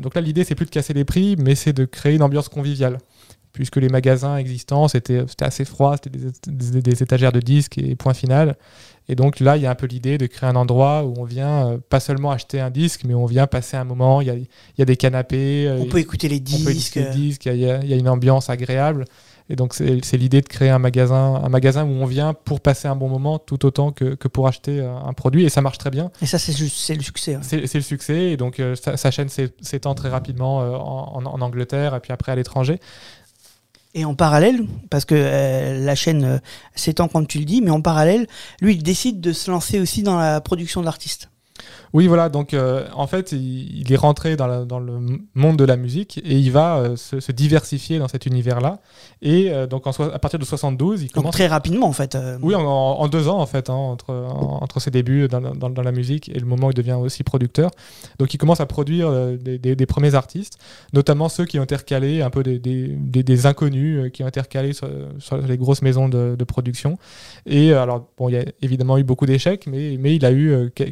donc 0.01 0.15
là, 0.15 0.21
l'idée 0.21 0.43
c'est 0.43 0.55
plus 0.55 0.65
de 0.65 0.71
casser 0.71 0.93
les 0.93 1.05
prix, 1.05 1.35
mais 1.37 1.55
c'est 1.55 1.71
de 1.71 1.85
créer 1.85 2.15
une 2.15 2.23
ambiance 2.23 2.49
conviviale 2.49 2.97
puisque 3.57 3.77
les 3.77 3.89
magasins 3.89 4.37
existants, 4.37 4.87
c'était 4.87 5.25
assez 5.41 5.65
froid, 5.65 5.95
c'était 5.95 6.17
des, 6.17 6.31
des- 6.47 6.81
des 6.81 7.03
étagères 7.03 7.31
de 7.31 7.39
disques 7.39 7.77
et 7.79 7.95
point 7.95 8.13
final. 8.13 8.55
Et 9.09 9.15
donc 9.15 9.39
là, 9.39 9.57
il 9.57 9.63
y 9.63 9.65
a 9.65 9.71
un 9.71 9.75
peu 9.75 9.87
l'idée 9.87 10.17
de 10.17 10.27
créer 10.27 10.49
un 10.49 10.55
endroit 10.55 11.03
où 11.03 11.13
on 11.17 11.23
vient 11.23 11.67
euh, 11.69 11.77
pas 11.89 11.99
seulement 11.99 12.29
acheter 12.31 12.59
un 12.59 12.69
disque, 12.69 13.01
mais 13.05 13.13
on 13.13 13.25
vient 13.25 13.47
passer 13.47 13.75
un 13.77 13.83
moment, 13.85 14.21
il 14.21 14.27
y 14.27 14.29
a, 14.29 14.35
il 14.35 14.47
y 14.77 14.81
a 14.81 14.85
des 14.85 14.97
canapés, 14.97 15.65
euh, 15.67 15.79
On 15.81 15.85
peut 15.85 15.99
écouter 15.99 16.27
les 16.29 16.35
on 16.37 16.63
peut 16.63 16.71
disques. 16.73 16.97
écouter 16.97 17.11
des 17.15 17.17
disques, 17.27 17.45
il 17.47 17.55
y, 17.57 17.69
a- 17.69 17.79
il 17.83 17.89
y 17.89 17.93
a 17.93 17.97
une 17.97 18.09
ambiance 18.09 18.49
agréable. 18.49 19.05
Et 19.49 19.55
donc 19.55 19.73
c'est 19.75 20.17
l'idée 20.17 20.41
de 20.41 20.47
créer 20.49 20.69
un 20.71 20.77
magasin, 20.77 21.35
un 21.41 21.47
magasin 21.47 21.85
où 21.85 21.91
on 21.91 22.05
vient 22.05 22.33
pour 22.33 22.59
passer 22.59 22.89
un 22.89 22.97
bon 22.97 23.07
moment 23.07 23.39
tout 23.39 23.65
autant 23.65 23.93
que, 23.93 24.15
que 24.15 24.27
pour 24.27 24.45
acheter 24.45 24.81
euh, 24.81 24.93
un 24.93 25.13
produit. 25.13 25.45
Et 25.45 25.49
ça 25.49 25.61
marche 25.61 25.77
très 25.77 25.89
bien. 25.89 26.11
Et 26.21 26.25
ça, 26.25 26.37
c'est 26.37 26.51
le 26.51 26.67
succès. 27.01 27.37
ouais. 27.37 27.41
C'est 27.43 27.65
c'est 27.65 27.77
le 27.77 27.83
succès. 27.85 28.23
Et 28.31 28.35
donc 28.35 28.59
euh, 28.59 28.75
sa, 28.75 28.97
sa 28.97 29.09
chaîne 29.09 29.29
s'é- 29.29 29.53
s'étend 29.61 29.95
très 29.95 30.09
rapidement 30.09 30.59
euh, 30.61 30.71
en, 30.75 31.21
en- 31.23 31.25
en 31.25 31.39
Angleterre 31.41 31.95
et 31.95 32.01
puis 32.01 32.11
après 32.11 32.33
à 32.33 32.35
l'étranger. 32.35 32.81
Et 33.97 34.05
en 34.05 34.13
parallèle, 34.13 34.67
parce 34.91 35.05
que 35.05 35.15
euh, 35.17 35.83
la 35.83 35.95
chaîne 35.95 36.23
euh, 36.23 36.37
s'étend 36.75 37.07
comme 37.07 37.25
tu 37.25 37.39
le 37.39 37.45
dis, 37.45 37.63
mais 37.63 37.71
en 37.71 37.81
parallèle, 37.81 38.27
lui, 38.61 38.75
il 38.75 38.83
décide 38.83 39.19
de 39.21 39.33
se 39.33 39.49
lancer 39.49 39.79
aussi 39.79 40.03
dans 40.03 40.19
la 40.19 40.39
production 40.39 40.81
de 40.81 40.85
l'artiste. 40.85 41.31
Oui, 41.93 42.07
voilà. 42.07 42.29
Donc, 42.29 42.53
euh, 42.53 42.85
en 42.93 43.07
fait, 43.07 43.31
il, 43.31 43.79
il 43.81 43.91
est 43.91 43.95
rentré 43.97 44.35
dans, 44.35 44.47
la- 44.47 44.65
dans 44.65 44.79
le 44.79 44.93
monde 45.35 45.57
de 45.57 45.63
la 45.63 45.77
musique 45.77 46.19
et 46.19 46.35
il 46.37 46.51
va 46.51 46.77
euh, 46.77 46.95
se, 46.95 47.19
se 47.19 47.31
diversifier 47.31 47.99
dans 47.99 48.07
cet 48.07 48.25
univers-là. 48.25 48.79
Et 49.21 49.51
euh, 49.51 49.67
donc, 49.67 49.87
en 49.87 49.91
à 49.91 50.19
partir 50.19 50.39
de 50.39 50.45
72, 50.45 51.01
il 51.01 51.05
Donc 51.07 51.13
commence. 51.13 51.33
très 51.33 51.47
rapidement, 51.47 51.87
en 51.87 51.93
fait. 51.93 52.17
Oui, 52.41 52.55
en, 52.55 52.61
en 52.61 53.07
deux 53.07 53.27
ans, 53.27 53.39
en 53.39 53.45
fait, 53.45 53.69
hein, 53.69 53.73
entre, 53.73 54.11
en- 54.13 54.59
entre 54.61 54.79
ses 54.79 54.91
débuts 54.91 55.27
dans, 55.27 55.41
dans- 55.41 55.69
dans 55.69 55.81
la 55.81 55.91
musique 55.91 56.29
et 56.29 56.39
le 56.39 56.45
moment 56.45 56.67
où 56.67 56.71
il 56.71 56.75
devient 56.75 56.93
aussi 56.93 57.23
producteur. 57.23 57.71
Donc, 58.19 58.33
il 58.33 58.37
commence 58.37 58.59
à 58.59 58.65
produire 58.65 59.11
des, 59.37 59.57
des- 59.57 59.75
des 59.75 59.85
premiers 59.85 60.15
artistes, 60.15 60.57
notamment 60.93 61.29
ceux 61.29 61.45
qui 61.45 61.59
ont 61.59 61.63
été 61.63 61.75
recalés, 61.75 62.21
un 62.21 62.29
peu 62.29 62.43
des, 62.43 63.45
inconnus 63.45 64.11
qui 64.11 64.23
ont 64.23 64.27
été 64.27 64.39
recalés 64.41 64.73
sur, 64.73 64.89
sur 65.19 65.37
les 65.37 65.57
grosses 65.57 65.81
maisons 65.81 66.09
de, 66.09 66.35
de 66.37 66.43
production. 66.43 66.97
Et 67.45 67.73
alors, 67.73 68.07
bon, 68.17 68.29
il 68.29 68.33
y 68.33 68.37
a 68.37 68.45
évidemment 68.61 68.97
eu 68.97 69.03
beaucoup 69.03 69.25
d'échecs, 69.25 69.65
mais, 69.67 69.97
mais 69.99 70.15
il 70.15 70.25
a 70.25 70.31
eu 70.31 70.51
euh, 70.51 70.69
que- 70.75 70.83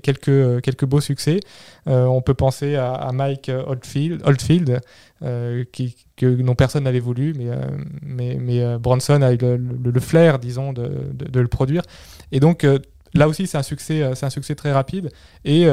quelques, 0.60 0.86
beaux 0.86 1.01
succès. 1.01 1.39
Euh, 1.88 2.06
on 2.06 2.22
peut 2.22 2.34
penser 2.34 2.75
à, 2.75 3.10
Mike 3.13 3.51
Oldfield, 3.68 4.22
Oldfield 4.25 4.82
euh, 5.24 5.63
qui, 5.72 5.96
que, 6.15 6.53
personne 6.53 6.84
n'avait 6.84 7.00
voulu, 7.00 7.34
mais, 7.38 7.50
euh, 7.50 7.56
mais, 8.01 8.38
mais 8.39 8.77
Bronson 8.77 9.22
a 9.22 9.34
eu 9.34 9.38
le, 9.38 10.00
flair, 10.00 10.39
disons, 10.39 10.74
de, 10.74 11.39
le 11.39 11.48
produire. 11.48 11.84
Et 12.32 12.39
donc, 12.39 12.65
là 13.13 13.27
aussi, 13.27 13.48
c'est 13.48 13.58
un, 13.58 13.63
succès, 13.63 14.03
un 14.03 14.29
succès 14.29 14.56
très 14.56 14.72
rapide. 14.72 15.12
Et 15.44 15.68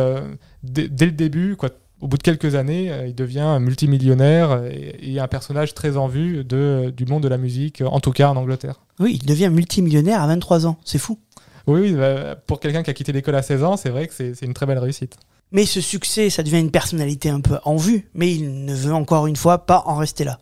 dès, 0.62 1.06
le 1.06 1.12
début, 1.12 1.56
quoi, 1.56 1.70
au 2.00 2.08
bout 2.08 2.18
de 2.18 2.22
quelques 2.22 2.54
années, 2.54 2.92
il 3.06 3.14
devient 3.14 3.58
multimillionnaire 3.60 4.64
et, 4.64 5.18
un 5.20 5.28
personnage 5.28 5.74
très 5.74 5.96
en 5.96 6.08
vue 6.08 6.44
du 6.44 7.06
monde 7.06 7.22
de 7.22 7.28
la 7.28 7.38
musique, 7.38 7.82
en 7.84 8.00
tout 8.00 8.12
cas 8.12 8.28
en 8.28 8.36
Angleterre. 8.36 8.80
Oui, 8.98 9.18
il 9.20 9.26
devient 9.26 9.50
multimillionnaire 9.50 10.22
à 10.22 10.26
23 10.26 10.66
ans. 10.66 10.76
C'est 10.84 10.98
fou. 10.98 11.18
Oui, 11.66 11.80
oui 11.80 11.92
bah, 11.92 12.36
pour 12.46 12.60
quelqu'un 12.60 12.82
qui 12.82 12.90
a 12.90 12.94
quitté 12.94 13.12
l'école 13.12 13.34
à 13.36 13.42
16 13.42 13.64
ans, 13.64 13.76
c'est 13.76 13.90
vrai 13.90 14.06
que 14.08 14.14
c'est 14.14 14.42
une 14.42 14.54
très 14.54 14.66
belle 14.66 14.78
réussite. 14.78 15.16
Mais 15.50 15.66
ce 15.66 15.80
succès, 15.82 16.30
ça 16.30 16.42
devient 16.42 16.60
une 16.60 16.70
personnalité 16.70 17.28
un 17.28 17.40
peu 17.40 17.58
en 17.64 17.76
vue, 17.76 18.08
mais 18.14 18.32
il 18.32 18.64
ne 18.64 18.74
veut 18.74 18.94
encore 18.94 19.26
une 19.26 19.36
fois 19.36 19.66
pas 19.66 19.82
en 19.86 19.96
rester 19.96 20.24
là. 20.24 20.38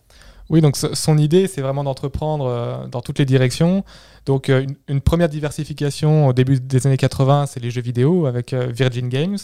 Oui, 0.50 0.60
donc 0.60 0.76
so- 0.76 0.94
son 0.94 1.18
idée, 1.18 1.46
c'est 1.46 1.60
vraiment 1.62 1.84
d'entreprendre 1.84 2.46
euh, 2.46 2.86
dans 2.88 3.00
toutes 3.00 3.18
les 3.18 3.24
directions. 3.24 3.84
Donc 4.26 4.48
euh, 4.48 4.62
une, 4.62 4.76
une 4.88 5.00
première 5.00 5.28
diversification 5.28 6.26
au 6.28 6.32
début 6.32 6.60
des 6.60 6.86
années 6.86 6.96
80, 6.96 7.46
c'est 7.46 7.60
les 7.60 7.70
jeux 7.70 7.82
vidéo 7.82 8.26
avec 8.26 8.52
euh, 8.52 8.66
Virgin 8.72 9.08
Games. 9.08 9.38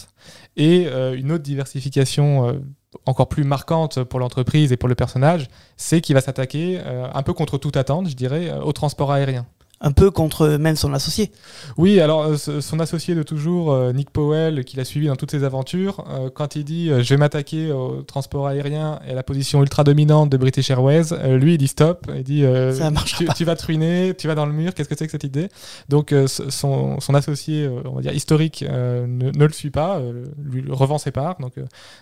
Et 0.55 0.87
une 0.87 1.31
autre 1.31 1.43
diversification 1.43 2.59
encore 3.05 3.29
plus 3.29 3.43
marquante 3.43 4.03
pour 4.03 4.19
l'entreprise 4.19 4.71
et 4.71 4.77
pour 4.77 4.89
le 4.89 4.95
personnage, 4.95 5.47
c'est 5.75 6.01
qu'il 6.01 6.15
va 6.15 6.21
s'attaquer, 6.21 6.79
un 6.79 7.23
peu 7.23 7.33
contre 7.33 7.57
toute 7.59 7.77
attente, 7.77 8.09
je 8.09 8.15
dirais, 8.15 8.51
au 8.63 8.71
transport 8.71 9.11
aérien. 9.11 9.45
Un 9.79 9.91
peu 9.91 10.09
contre 10.09 10.57
même 10.57 10.75
son 10.75 10.91
associé. 10.91 11.31
Oui, 11.77 11.99
alors 11.99 12.23
euh, 12.23 12.35
son 12.37 12.79
associé 12.79 13.13
de 13.13 13.21
toujours, 13.21 13.71
euh, 13.71 13.93
Nick 13.93 14.09
Powell, 14.09 14.65
qui 14.65 14.75
l'a 14.75 14.83
suivi 14.83 15.05
dans 15.05 15.15
toutes 15.15 15.29
ses 15.29 15.43
aventures, 15.43 16.03
euh, 16.09 16.31
quand 16.33 16.55
il 16.55 16.63
dit 16.63 16.87
je 16.89 17.09
vais 17.13 17.17
m'attaquer 17.17 17.71
au 17.71 18.01
transport 18.01 18.47
aérien 18.47 18.99
et 19.07 19.11
à 19.11 19.13
la 19.13 19.21
position 19.21 19.61
ultra 19.61 19.83
dominante 19.83 20.31
de 20.31 20.37
British 20.37 20.71
Airways, 20.71 21.13
lui 21.37 21.53
il 21.53 21.57
dit 21.59 21.67
stop, 21.67 22.09
il 22.15 22.23
dit 22.23 22.41
Ça 22.73 22.91
tu, 23.35 23.45
vas 23.45 23.55
te 23.55 23.65
ruiner, 23.67 24.15
tu 24.17 24.27
vas 24.27 24.33
dans 24.33 24.47
le 24.47 24.53
mur, 24.53 24.73
qu'est-ce 24.73 24.89
que 24.89 24.95
c'est 24.97 25.05
que 25.05 25.11
cette 25.11 25.23
idée? 25.23 25.49
Donc 25.89 26.13
son, 26.25 26.99
son 26.99 27.13
associé, 27.13 27.69
on 27.85 27.93
va 27.95 28.01
dire 28.01 28.13
historique, 28.13 28.65
ne, 28.67 29.05
ne 29.31 29.45
le 29.45 29.53
suit 29.53 29.69
pas, 29.69 30.01
lui 30.43 30.63
revend 30.69 30.97
ses 30.97 31.11
parts, 31.11 31.37
donc 31.39 31.53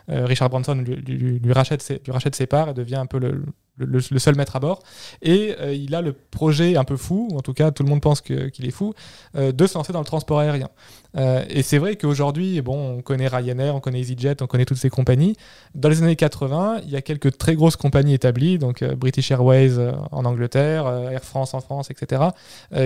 Richard 0.08 0.50
Branson 0.50 0.76
lui, 0.76 0.96
lui- 0.96 1.40
lui 1.40 1.54
rachète 1.54 1.82
ses, 1.82 2.02
lui 2.06 2.14
rachète 2.14 2.36
ses 2.36 2.48
parts 2.48 2.70
et 2.70 2.74
devient 2.74 2.96
un 2.96 3.06
peu 3.06 3.20
le, 3.20 3.44
le, 3.78 4.00
le 4.10 4.20
seul 4.20 4.36
maître 4.36 4.56
à 4.56 4.60
bord. 4.60 4.82
Et 5.22 5.56
euh, 5.60 5.74
il 5.74 5.96
a 5.96 6.02
le 6.02 6.14
projet 6.14 6.76
un 6.76 6.84
peu 6.84 6.98
fou, 6.98 7.30
ou 7.32 7.38
en 7.38 7.42
tout 7.42 7.54
cas 7.54 7.72
tout 7.72 7.84
le 7.84 7.90
monde 7.90 8.02
pense 8.02 8.22
qu'il 8.22 8.66
est 8.66 8.72
fou, 8.72 8.94
euh, 9.36 9.52
de 9.52 9.68
se 9.68 9.76
lancer 9.76 9.94
dans 9.94 10.00
le 10.00 10.06
transport 10.06 10.40
aérien. 10.40 10.70
Euh, 11.18 11.44
et 11.50 11.64
c'est 11.64 11.78
vrai 11.78 11.96
qu'aujourd'hui, 11.96 12.62
bon, 12.62 12.98
on 12.98 13.02
connaît 13.02 13.28
Ryanair, 13.28 13.76
on 13.76 13.80
connaît 13.80 14.02
EasyJet, 14.02 14.42
on 14.42 14.48
connaît 14.48 14.66
toutes 14.66 14.78
ces 14.78 14.90
compagnies. 14.90 15.36
Dans 15.74 15.90
les 15.90 16.04
années 16.04 16.16
80, 16.16 16.82
il 16.84 16.90
y 16.90 16.96
a 16.96 17.02
quelques 17.02 17.38
très 17.38 17.56
grosses 17.56 17.76
compagnies 17.76 18.14
établies, 18.14 18.58
donc 18.58 18.82
euh, 18.82 18.96
British 18.96 19.32
Airways 19.32 19.78
euh, 19.78 19.94
en 20.12 20.26
Angleterre, 20.26 20.86
euh, 20.86 21.10
Air 21.10 21.24
France 21.24 21.54
en 21.54 21.62
France, 21.62 21.90
etc., 21.90 22.24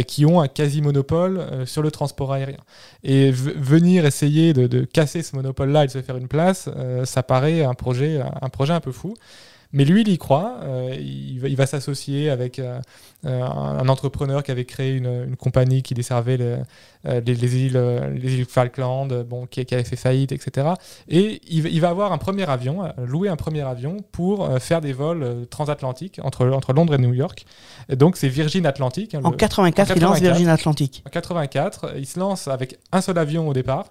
qui 0.07 0.25
ont 0.25 0.41
un 0.41 0.47
quasi-monopole 0.47 1.65
sur 1.65 1.81
le 1.81 1.91
transport 1.91 2.33
aérien. 2.33 2.59
Et 3.03 3.31
venir 3.31 4.05
essayer 4.05 4.53
de, 4.53 4.67
de 4.67 4.83
casser 4.83 5.23
ce 5.23 5.35
monopole-là 5.35 5.83
et 5.83 5.87
de 5.87 5.91
se 5.91 6.01
faire 6.01 6.17
une 6.17 6.27
place, 6.27 6.69
ça 7.05 7.23
paraît 7.23 7.63
un 7.63 7.73
projet, 7.73 8.21
un 8.41 8.49
projet 8.49 8.73
un 8.73 8.79
peu 8.79 8.91
fou. 8.91 9.15
Mais 9.71 9.85
lui, 9.85 10.01
il 10.01 10.07
y 10.07 10.17
croit. 10.17 10.57
euh, 10.63 10.95
il 10.99 11.55
va, 11.55 11.67
s'associer 11.67 12.29
avec 12.31 12.57
euh, 12.57 12.79
euh, 13.25 13.43
un, 13.43 13.87
entrepreneur 13.87 14.41
qui 14.41 14.49
avait 14.49 14.65
créé 14.65 14.93
une, 14.95 15.25
une 15.27 15.35
compagnie 15.35 15.83
qui 15.83 15.93
desservait 15.93 16.37
le- 16.37 16.57
euh, 17.05 17.21
les, 17.23 17.35
les 17.35 17.55
îles, 17.57 17.77
les 18.19 18.33
îles 18.35 18.45
Falkland, 18.45 19.23
bon, 19.23 19.45
qui, 19.45 19.63
qui 19.65 19.73
avait 19.75 19.83
fait 19.83 19.95
faillite, 19.95 20.31
etc. 20.31 20.69
Et 21.07 21.39
il, 21.47 21.61
va- 21.61 21.69
il 21.69 21.79
va 21.81 21.89
avoir 21.89 22.11
un 22.11 22.17
premier 22.17 22.49
avion, 22.49 22.91
louer 22.97 23.29
un 23.29 23.35
premier 23.35 23.61
avion 23.61 23.97
pour 24.11 24.49
faire 24.59 24.81
des 24.81 24.91
vols 24.93 25.45
transatlantiques 25.51 26.19
entre, 26.23 26.47
entre 26.49 26.73
Londres 26.73 26.95
et 26.95 26.97
New 26.97 27.13
York. 27.13 27.45
Et 27.89 27.95
donc, 27.95 28.17
c'est 28.17 28.27
Virgin 28.29 28.65
Atlantic. 28.65 29.13
hein, 29.13 29.21
En 29.23 29.29
le- 29.29 29.37
84, 29.37 29.91
en 29.91 29.95
il 29.95 30.01
lance 30.01 30.09
84. 30.15 30.31
Virgin 30.35 30.49
Atlantic. 30.49 31.03
en 31.05 31.09
84, 31.11 31.93
il 31.97 32.05
se 32.07 32.19
lance 32.19 32.47
avec 32.47 32.79
un 32.91 33.01
seul 33.01 33.17
avion 33.19 33.47
au 33.47 33.53
départ 33.53 33.87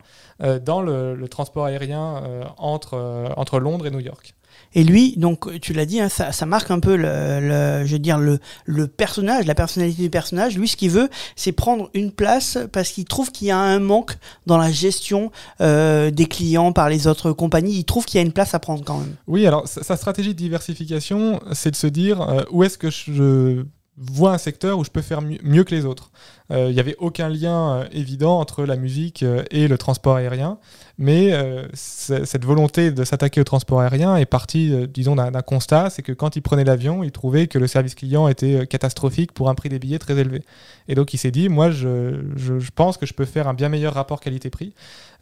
dans 0.64 0.82
le, 0.82 1.14
le 1.14 1.28
transport 1.28 1.66
aérien 1.66 2.22
entre, 2.56 3.30
entre 3.36 3.60
Londres 3.60 3.86
et 3.86 3.90
New 3.90 4.00
York. 4.00 4.34
Et 4.74 4.84
lui, 4.84 5.14
donc 5.16 5.60
tu 5.60 5.72
l'as 5.72 5.86
dit, 5.86 6.00
hein, 6.00 6.08
ça, 6.08 6.46
marque 6.46 6.70
un 6.70 6.80
peu 6.80 6.96
le, 6.96 7.84
je 7.86 7.92
veux 7.92 7.98
dire 7.98 8.18
le, 8.18 8.86
personnage, 8.86 9.46
la 9.46 9.54
personnalité 9.54 10.02
du 10.02 10.10
personnage. 10.10 10.56
Lui, 10.56 10.68
ce 10.68 10.76
qu'il 10.76 10.90
veut, 10.90 11.08
c'est 11.36 11.52
prendre 11.52 11.90
une 11.94 12.12
place 12.12 12.58
parce 12.72 12.90
qu'il 12.90 13.04
trouve 13.04 13.30
qu'il 13.30 13.48
y 13.48 13.50
a 13.50 13.58
un 13.58 13.78
manque 13.78 14.16
dans 14.46 14.58
la 14.58 14.70
gestion 14.70 15.30
euh, 15.60 16.10
des 16.10 16.26
clients 16.26 16.72
par 16.72 16.88
les 16.88 17.06
autres 17.06 17.32
compagnies. 17.32 17.78
Il 17.78 17.84
trouve 17.84 18.04
qu'il 18.04 18.18
y 18.18 18.22
a 18.22 18.26
une 18.26 18.32
place 18.32 18.54
à 18.54 18.58
prendre 18.58 18.84
quand 18.84 18.98
même. 18.98 19.14
Oui, 19.26 19.46
alors 19.46 19.66
sa, 19.66 19.96
stratégie 19.96 20.34
de 20.34 20.38
diversification, 20.38 21.40
c'est 21.52 21.70
de 21.70 21.76
se 21.76 21.86
dire 21.86 22.20
euh, 22.20 22.42
où 22.50 22.62
est-ce 22.62 22.78
que 22.78 22.90
je 22.90 23.64
vois 23.98 24.32
un 24.32 24.38
secteur 24.38 24.78
où 24.78 24.84
je 24.84 24.90
peux 24.90 25.02
faire 25.02 25.20
mieux 25.22 25.64
que 25.64 25.74
les 25.74 25.84
autres. 25.84 26.10
Euh, 26.50 26.68
Il 26.70 26.74
n'y 26.74 26.80
avait 26.80 26.96
aucun 26.98 27.28
lien 27.28 27.72
euh, 27.72 27.84
évident 27.92 28.38
entre 28.40 28.64
la 28.64 28.76
musique 28.76 29.22
euh, 29.22 29.42
et 29.50 29.68
le 29.68 29.76
transport 29.76 30.16
aérien, 30.16 30.58
mais 30.96 31.32
euh, 31.34 31.66
cette 31.74 32.44
volonté 32.44 32.90
de 32.90 33.04
s'attaquer 33.04 33.40
au 33.40 33.44
transport 33.44 33.80
aérien 33.80 34.16
est 34.16 34.24
partie, 34.26 34.72
euh, 34.72 34.86
disons, 34.86 35.14
d'un 35.16 35.30
constat, 35.42 35.90
c'est 35.90 36.02
que 36.02 36.12
quand 36.12 36.36
il 36.36 36.40
prenait 36.42 36.64
l'avion, 36.64 37.04
il 37.04 37.12
trouvait 37.12 37.48
que 37.48 37.58
le 37.58 37.66
service 37.66 37.94
client 37.94 38.28
était 38.28 38.60
euh, 38.60 38.64
catastrophique 38.64 39.32
pour 39.32 39.50
un 39.50 39.54
prix 39.54 39.68
des 39.68 39.78
billets 39.78 39.98
très 39.98 40.16
élevé. 40.16 40.42
Et 40.88 40.94
donc 40.94 41.12
il 41.12 41.18
s'est 41.18 41.30
dit, 41.30 41.48
moi, 41.50 41.70
je, 41.70 42.22
je- 42.36 42.54
pense 42.74 42.96
que 42.96 43.06
je 43.06 43.12
peux 43.12 43.24
faire 43.24 43.48
un 43.48 43.54
bien 43.54 43.68
meilleur 43.68 43.92
rapport 43.94 44.20
qualité-prix, 44.20 44.72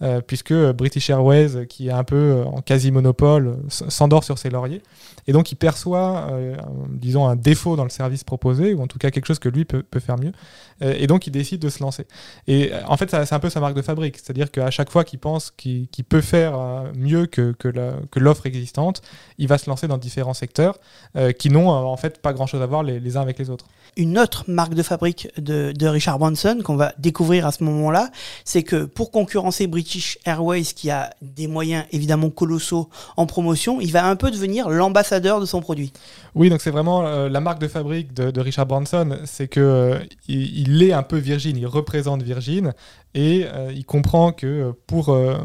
euh, 0.02 0.21
puisque 0.21 0.52
British 0.52 1.09
Airways, 1.11 1.56
euh, 1.56 1.64
qui 1.64 1.88
est 1.88 1.92
un 1.92 2.04
peu 2.04 2.16
euh, 2.16 2.45
en 2.45 2.61
quasi-monopole, 2.61 3.47
euh, 3.49 3.56
s'endort 3.68 4.25
sur 4.25 4.37
ses 4.38 4.50
lauriers. 4.50 4.83
Et 5.26 5.33
donc 5.33 5.50
il 5.52 5.56
perçoit, 5.56 6.28
euh, 6.30 6.54
disons, 6.90 7.26
un 7.26 7.35
défaut 7.35 7.75
dans 7.76 7.85
le 7.85 7.90
service 7.90 8.23
proposé, 8.23 8.75
ou 8.75 8.83
en 8.83 8.87
tout 8.87 8.99
cas 8.99 9.11
quelque 9.11 9.26
chose 9.26 9.38
que 9.38 9.49
lui 9.49 9.64
peut, 9.64 9.83
peut 9.83 10.00
faire 10.00 10.18
mieux. 10.18 10.33
Euh, 10.83 10.95
et 10.99 11.06
donc 11.06 11.15
il 11.26 11.30
décide 11.30 11.61
de 11.61 11.68
se 11.68 11.82
lancer. 11.82 12.06
Et 12.46 12.73
euh, 12.73 12.80
en 12.87 12.96
fait, 12.96 13.11
c'est 13.11 13.32
un 13.32 13.38
peu 13.38 13.50
sa 13.50 13.61
marque 13.61 13.76
de 13.76 13.82
fabrique. 13.82 14.16
C'est-à-dire 14.18 14.50
qu'à 14.50 14.70
chaque 14.70 14.90
fois 14.90 15.04
qu'il 15.04 15.18
pense 15.18 15.52
qu'il 15.56 15.88
peut 16.08 16.20
faire 16.20 16.58
euh, 16.58 16.92
mieux 16.96 17.26
que, 17.26 17.54
l'offre 18.16 18.46
existante, 18.46 19.02
il 19.38 19.49
va 19.49 19.58
se 19.58 19.68
lancer 19.70 19.87
dans 19.88 19.99
différents 19.99 20.35
secteurs 20.35 20.78
euh, 21.16 21.32
qui 21.32 21.50
n'ont 21.50 21.68
en 21.68 21.96
fait 21.96 22.20
pas 22.20 22.32
grand-chose 22.32 22.62
à 22.62 22.66
voir 22.66 22.82
les, 22.82 23.00
les 23.00 23.16
uns 23.16 23.20
avec 23.20 23.38
les 23.38 23.50
autres. 23.50 23.66
Une 23.96 24.18
autre 24.18 24.44
marque 24.49 24.75
de 24.75 24.82
fabrique 24.82 25.28
de, 25.38 25.73
de 25.73 25.87
Richard 25.87 26.18
Branson 26.18 26.58
qu'on 26.64 26.76
va 26.76 26.92
découvrir 26.99 27.46
à 27.46 27.52
ce 27.52 27.64
moment-là, 27.64 28.11
c'est 28.44 28.62
que 28.62 28.85
pour 28.85 29.11
concurrencer 29.11 29.66
British 29.66 30.18
Airways, 30.25 30.64
qui 30.64 30.90
a 30.90 31.11
des 31.23 31.46
moyens 31.46 31.85
évidemment 31.92 32.30
colossaux 32.30 32.88
en 33.16 33.26
promotion, 33.26 33.80
il 33.80 33.92
va 33.92 34.06
un 34.06 34.16
peu 34.16 34.30
devenir 34.30 34.68
l'ambassadeur 34.68 35.40
de 35.40 35.46
son 35.46 35.61
produit. 35.61 35.92
Oui, 36.35 36.50
donc 36.50 36.61
c'est 36.61 36.70
vraiment 36.70 37.06
euh, 37.06 37.28
la 37.28 37.40
marque 37.40 37.61
de 37.61 37.68
fabrique 37.68 38.12
de, 38.12 38.30
de 38.30 38.40
Richard 38.40 38.66
Branson, 38.66 39.18
c'est 39.25 39.49
que 39.49 39.61
euh, 39.61 39.99
il, 40.28 40.68
il 40.68 40.82
est 40.82 40.92
un 40.92 41.02
peu 41.06 41.16
Virgin, 41.16 41.56
il 41.56 41.66
représente 41.66 42.22
Virgin 42.22 42.75
et 43.14 43.46
euh, 43.46 43.72
il 43.72 43.84
comprend 43.84 44.32
que 44.32 44.46
euh, 44.46 44.72
pour 44.86 45.08
euh, 45.08 45.38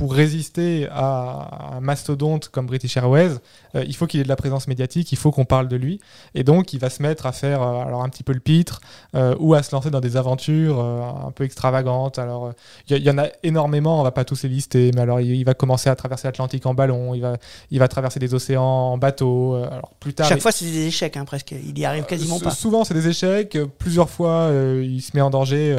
pour 0.00 0.14
résister 0.14 0.88
à 0.90 1.74
un 1.76 1.80
mastodonte 1.80 2.48
comme 2.48 2.64
British 2.66 2.96
Airways, 2.96 3.32
euh, 3.74 3.84
il 3.86 3.94
faut 3.94 4.06
qu'il 4.06 4.18
ait 4.18 4.22
de 4.24 4.28
la 4.30 4.36
présence 4.36 4.66
médiatique, 4.66 5.12
il 5.12 5.18
faut 5.18 5.30
qu'on 5.30 5.44
parle 5.44 5.68
de 5.68 5.76
lui. 5.76 6.00
Et 6.34 6.42
donc, 6.42 6.72
il 6.72 6.80
va 6.80 6.88
se 6.88 7.02
mettre 7.02 7.26
à 7.26 7.32
faire 7.32 7.60
euh, 7.62 7.82
alors 7.84 8.02
un 8.02 8.08
petit 8.08 8.22
peu 8.22 8.32
le 8.32 8.40
pitre 8.40 8.80
euh, 9.14 9.34
ou 9.38 9.52
à 9.52 9.62
se 9.62 9.72
lancer 9.74 9.90
dans 9.90 10.00
des 10.00 10.16
aventures 10.16 10.80
un 10.80 11.30
peu 11.32 11.44
extravagantes. 11.44 12.18
Alors, 12.18 12.52
il 12.88 12.96
y, 12.96 13.00
y 13.02 13.10
en 13.10 13.18
a 13.18 13.26
énormément, 13.42 14.00
on 14.00 14.02
va 14.02 14.10
pas 14.10 14.24
tous 14.24 14.42
les 14.44 14.48
lister, 14.48 14.90
mais 14.94 15.02
alors 15.02 15.20
il, 15.20 15.32
il 15.36 15.44
va 15.44 15.52
commencer 15.52 15.90
à 15.90 15.94
traverser 15.96 16.28
l'Atlantique 16.28 16.64
en 16.64 16.72
ballon, 16.72 17.12
il 17.14 17.20
va, 17.20 17.36
il 17.70 17.78
va 17.78 17.86
traverser 17.86 18.18
des 18.18 18.32
océans 18.32 18.62
en 18.64 18.96
bateau. 18.96 19.54
alors, 19.56 19.90
plus 20.00 20.14
tard, 20.14 20.26
Chaque 20.28 20.38
il- 20.38 20.40
fois, 20.40 20.52
c'est 20.52 20.64
des 20.64 20.86
échecs 20.86 21.18
hein, 21.18 21.26
presque. 21.26 21.50
Il 21.52 21.78
y 21.78 21.84
arrive 21.84 22.04
quasiment 22.04 22.40
pas. 22.40 22.52
Souvent, 22.52 22.84
c'est 22.84 22.94
des 22.94 23.06
échecs. 23.06 23.58
Plusieurs 23.78 24.08
fois, 24.08 24.48
il 24.82 25.02
se 25.02 25.10
met 25.14 25.20
en 25.20 25.28
danger. 25.28 25.76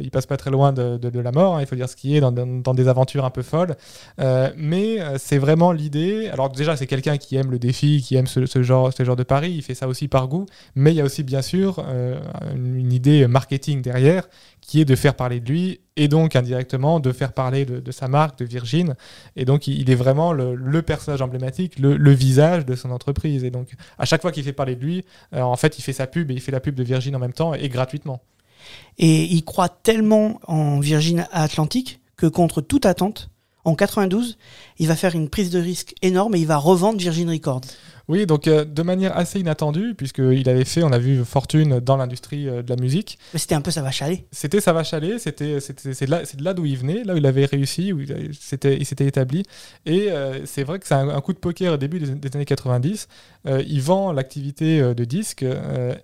il 0.00 0.10
passe 0.10 0.24
pas 0.24 0.38
très 0.38 0.50
loin 0.50 0.72
de, 0.72 0.96
de- 0.96 1.10
de 1.10 1.20
la 1.20 1.32
mort. 1.32 1.56
hein, 1.56 1.60
il 1.60 1.66
faut 1.66 1.76
dire 1.76 1.88
ce 1.90 1.96
qui 1.96 2.16
est 2.16 2.20
dans, 2.20 2.32
dans- 2.32 2.46
dans 2.46 2.72
des 2.72 2.88
aventures 2.88 3.26
un 3.26 3.30
peu 3.30 3.42
folles. 3.42 3.57
Euh, 4.20 4.50
mais 4.56 5.00
euh, 5.00 5.16
c'est 5.18 5.38
vraiment 5.38 5.72
l'idée. 5.72 6.28
Alors 6.28 6.50
déjà, 6.50 6.76
c'est 6.76 6.86
quelqu'un 6.86 7.16
qui 7.16 7.36
aime 7.36 7.50
le 7.50 7.58
défi, 7.58 8.02
qui 8.02 8.16
aime 8.16 8.26
ce, 8.26 8.62
genre, 8.62 8.92
ce 8.92 9.04
genre 9.04 9.16
de 9.16 9.22
pari. 9.22 9.52
Il 9.52 9.62
fait 9.62 9.74
ça 9.74 9.88
aussi 9.88 10.08
par 10.08 10.28
goût. 10.28 10.46
Mais 10.74 10.92
il 10.92 10.96
y 10.96 11.00
a 11.00 11.04
aussi, 11.04 11.22
bien 11.22 11.42
sûr, 11.42 11.84
euh, 11.86 12.20
une, 12.54 12.92
idée 12.92 13.26
marketing 13.26 13.82
derrière, 13.82 14.28
qui 14.60 14.80
est 14.80 14.84
de 14.84 14.96
faire 14.96 15.14
parler 15.14 15.40
de 15.40 15.50
lui 15.50 15.80
et 15.96 16.08
donc 16.08 16.36
indirectement 16.36 17.00
de 17.00 17.10
faire 17.10 17.32
parler 17.32 17.64
de, 17.64 17.90
sa 17.90 18.08
marque, 18.08 18.38
de 18.38 18.44
Virgin. 18.44 18.94
Et 19.36 19.44
donc, 19.44 19.66
il, 19.66 19.90
est 19.90 19.94
vraiment 19.94 20.32
le, 20.32 20.82
personnage 20.82 21.22
emblématique, 21.22 21.78
le, 21.78 22.12
visage 22.12 22.64
de 22.64 22.74
son 22.74 22.90
entreprise. 22.90 23.44
Et 23.44 23.50
donc, 23.50 23.70
à 23.98 24.04
chaque 24.04 24.22
fois 24.22 24.30
qu'il 24.30 24.44
fait 24.44 24.52
parler 24.52 24.76
de 24.76 24.84
lui, 24.84 25.04
en 25.32 25.56
fait, 25.56 25.78
il 25.78 25.82
fait 25.82 25.92
sa 25.92 26.06
pub 26.06 26.30
et 26.30 26.34
il 26.34 26.40
fait 26.40 26.52
la 26.52 26.60
pub 26.60 26.74
de 26.74 26.84
Virgin 26.84 27.16
en 27.16 27.18
même 27.18 27.32
temps 27.32 27.52
et 27.52 27.68
gratuitement. 27.68 28.20
Et 28.98 29.24
il 29.24 29.44
croit 29.44 29.68
tellement 29.68 30.40
en 30.46 30.80
Virgin 30.80 31.26
Atlantic 31.32 32.00
que 32.16 32.26
contre 32.26 32.60
toute 32.60 32.86
attente, 32.86 33.30
en 33.68 33.74
92, 33.74 34.38
il 34.78 34.88
va 34.88 34.96
faire 34.96 35.14
une 35.14 35.28
prise 35.28 35.50
de 35.50 35.58
risque 35.60 35.94
énorme 36.02 36.34
et 36.34 36.40
il 36.40 36.46
va 36.46 36.56
revendre 36.56 36.98
Virgin 36.98 37.28
Records. 37.30 37.60
Oui, 38.08 38.24
donc 38.24 38.48
euh, 38.48 38.64
de 38.64 38.82
manière 38.82 39.14
assez 39.18 39.38
inattendue, 39.38 39.94
puisqu'il 39.94 40.48
avait 40.48 40.64
fait, 40.64 40.82
on 40.82 40.92
a 40.92 40.98
vu, 40.98 41.22
fortune 41.26 41.78
dans 41.80 41.98
l'industrie 41.98 42.48
euh, 42.48 42.62
de 42.62 42.70
la 42.70 42.76
musique. 42.80 43.18
Mais 43.34 43.38
c'était 43.38 43.54
un 43.54 43.60
peu 43.60 43.70
sa 43.70 43.82
vache 43.82 44.00
à 44.00 44.08
lait. 44.08 44.24
C'était 44.32 44.62
sa 44.62 44.72
vache 44.72 44.94
à 44.94 45.00
lait, 45.00 45.18
c'était, 45.18 45.60
c'était- 45.60 45.92
c'est 45.92 46.06
de 46.06 46.10
là, 46.10 46.22
c'est 46.24 46.38
de 46.38 46.42
là 46.44 46.54
d'où 46.54 46.64
il 46.64 46.78
venait, 46.78 47.04
là 47.04 47.12
où 47.12 47.18
il 47.18 47.26
avait 47.26 47.44
réussi, 47.44 47.92
où 47.92 48.00
il, 48.00 48.30
s'était, 48.34 48.78
il 48.78 48.86
s'était 48.86 49.06
établi. 49.06 49.42
Et 49.84 50.10
euh, 50.10 50.46
c'est 50.46 50.62
vrai 50.64 50.78
que 50.78 50.86
c'est 50.86 50.94
un, 50.94 51.10
un 51.10 51.20
coup 51.20 51.34
de 51.34 51.38
poker 51.38 51.74
au 51.74 51.76
début 51.76 51.98
des, 52.00 52.14
des 52.14 52.34
années 52.34 52.46
90. 52.46 53.08
Euh, 53.46 53.62
il 53.68 53.82
vend 53.82 54.12
l'activité 54.12 54.80
de 54.94 55.04
disque 55.04 55.44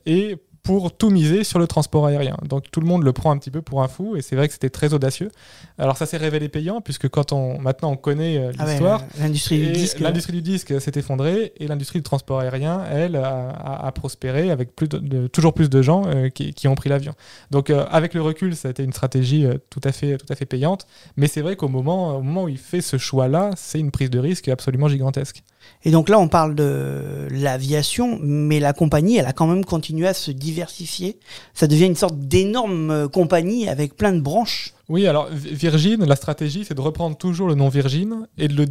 et 0.04 0.37
pour 0.64 0.97
tout 0.97 1.11
miser 1.11 1.44
sur 1.44 1.59
le 1.59 1.66
transport 1.66 2.06
aérien. 2.06 2.37
Donc 2.49 2.71
tout 2.73 2.80
le 2.80 2.87
monde 2.87 3.02
le 3.04 3.12
prend 3.12 3.30
un 3.30 3.37
petit 3.38 3.50
peu 3.50 3.61
pour 3.62 3.83
un 3.83 3.88
fou 3.88 4.16
et 4.16 4.23
c'est 4.23 4.35
vrai 4.35 4.49
que 4.49 4.54
c'était 4.54 4.71
très 4.71 4.94
audacieux. 4.94 5.30
Alors 5.78 5.97
ça 5.99 6.06
s'est 6.06 6.16
révélé 6.16 6.49
payant 6.49 6.80
puisque 6.80 7.06
quand 7.09 7.33
on 7.33 7.61
maintenant 7.61 7.92
on 7.92 7.97
connaît 7.97 8.38
euh, 8.38 8.50
Ah 8.59 8.64
ouais, 8.64 8.71
l'histoire, 8.71 9.02
euh, 9.02 9.21
l'industrie 9.23 9.59
du 9.59 9.73
disque. 9.73 10.00
L'industrie 10.00 10.33
du 10.33 10.42
disque 10.42 10.80
s'est 10.80 10.92
effondrée 10.97 11.52
et 11.59 11.68
l'industrie 11.68 11.99
du 11.99 12.02
transport 12.02 12.40
aérien, 12.40 12.83
elle, 12.90 13.14
a, 13.16 13.50
a- 13.50 13.87
a 13.87 13.92
prospéré 13.92 14.50
avec 14.50 14.75
plus 14.75 14.88
de, 14.88 14.97
de- 14.99 15.26
toujours 15.26 15.52
plus 15.52 15.68
de 15.68 15.83
gens 15.83 16.04
euh, 16.06 16.30
qui, 16.30 16.54
qui 16.54 16.66
ont 16.66 16.75
pris 16.75 16.88
l'avion. 16.88 17.12
Donc, 17.50 17.68
euh, 17.68 17.85
avec 17.90 18.14
le 18.14 18.23
recul, 18.23 18.56
ça 18.56 18.68
a 18.68 18.71
été 18.71 18.83
une 18.83 18.92
stratégie 18.94 19.44
euh, 19.44 19.59
tout 19.68 19.80
à 19.85 19.92
fait, 19.92 20.16
tout 20.16 20.26
à 20.33 20.35
fait 20.35 20.47
payante. 20.47 20.87
Mais 21.18 21.26
c'est 21.26 21.42
vrai 21.42 21.56
qu'au 21.56 21.68
moment, 21.68 22.16
au 22.16 22.23
moment 22.23 22.44
où 22.44 22.49
il 22.49 22.56
fait 22.59 22.80
ce 22.80 22.97
choix-là, 22.97 23.50
c'est 23.56 23.78
une 23.78 23.90
prise 23.90 24.09
de 24.09 24.18
risque 24.18 24.49
absolument 24.49 24.88
gigantesque. 24.88 25.42
Et 25.85 25.90
donc 25.90 26.09
là, 26.09 26.18
on 26.18 26.28
parle 26.28 26.54
de 26.54 27.28
l'aviation, 27.30 28.18
mais 28.23 28.59
la 28.61 28.73
compagnie, 28.73 29.16
elle 29.18 29.26
a 29.26 29.33
quand 29.33 29.47
même 29.47 29.64
continué 29.64 30.06
à 30.09 30.14
se 30.14 30.30
diversifier. 30.30 31.18
Ça 31.52 31.66
devient 31.66 31.87
une 31.87 31.94
sorte 31.97 32.18
d'énorme 32.18 32.90
euh, 32.90 33.09
compagnie 33.09 33.68
avec 33.68 33.97
plein 33.97 34.12
de 34.12 34.21
branches. 34.21 34.73
Oui, 34.88 35.06
alors 35.06 35.28
Vi- 35.30 35.54
Virgin, 35.54 36.04
la 36.04 36.16
stratégie, 36.16 36.64
c'est 36.66 36.75
de 36.75 36.80
reprendre 36.80 37.16
toujours 37.16 37.49
le 37.49 37.54
nom 37.54 37.68
Virgin 37.68 38.26
et 38.38 38.49
de 38.49 38.54
le, 38.56 38.66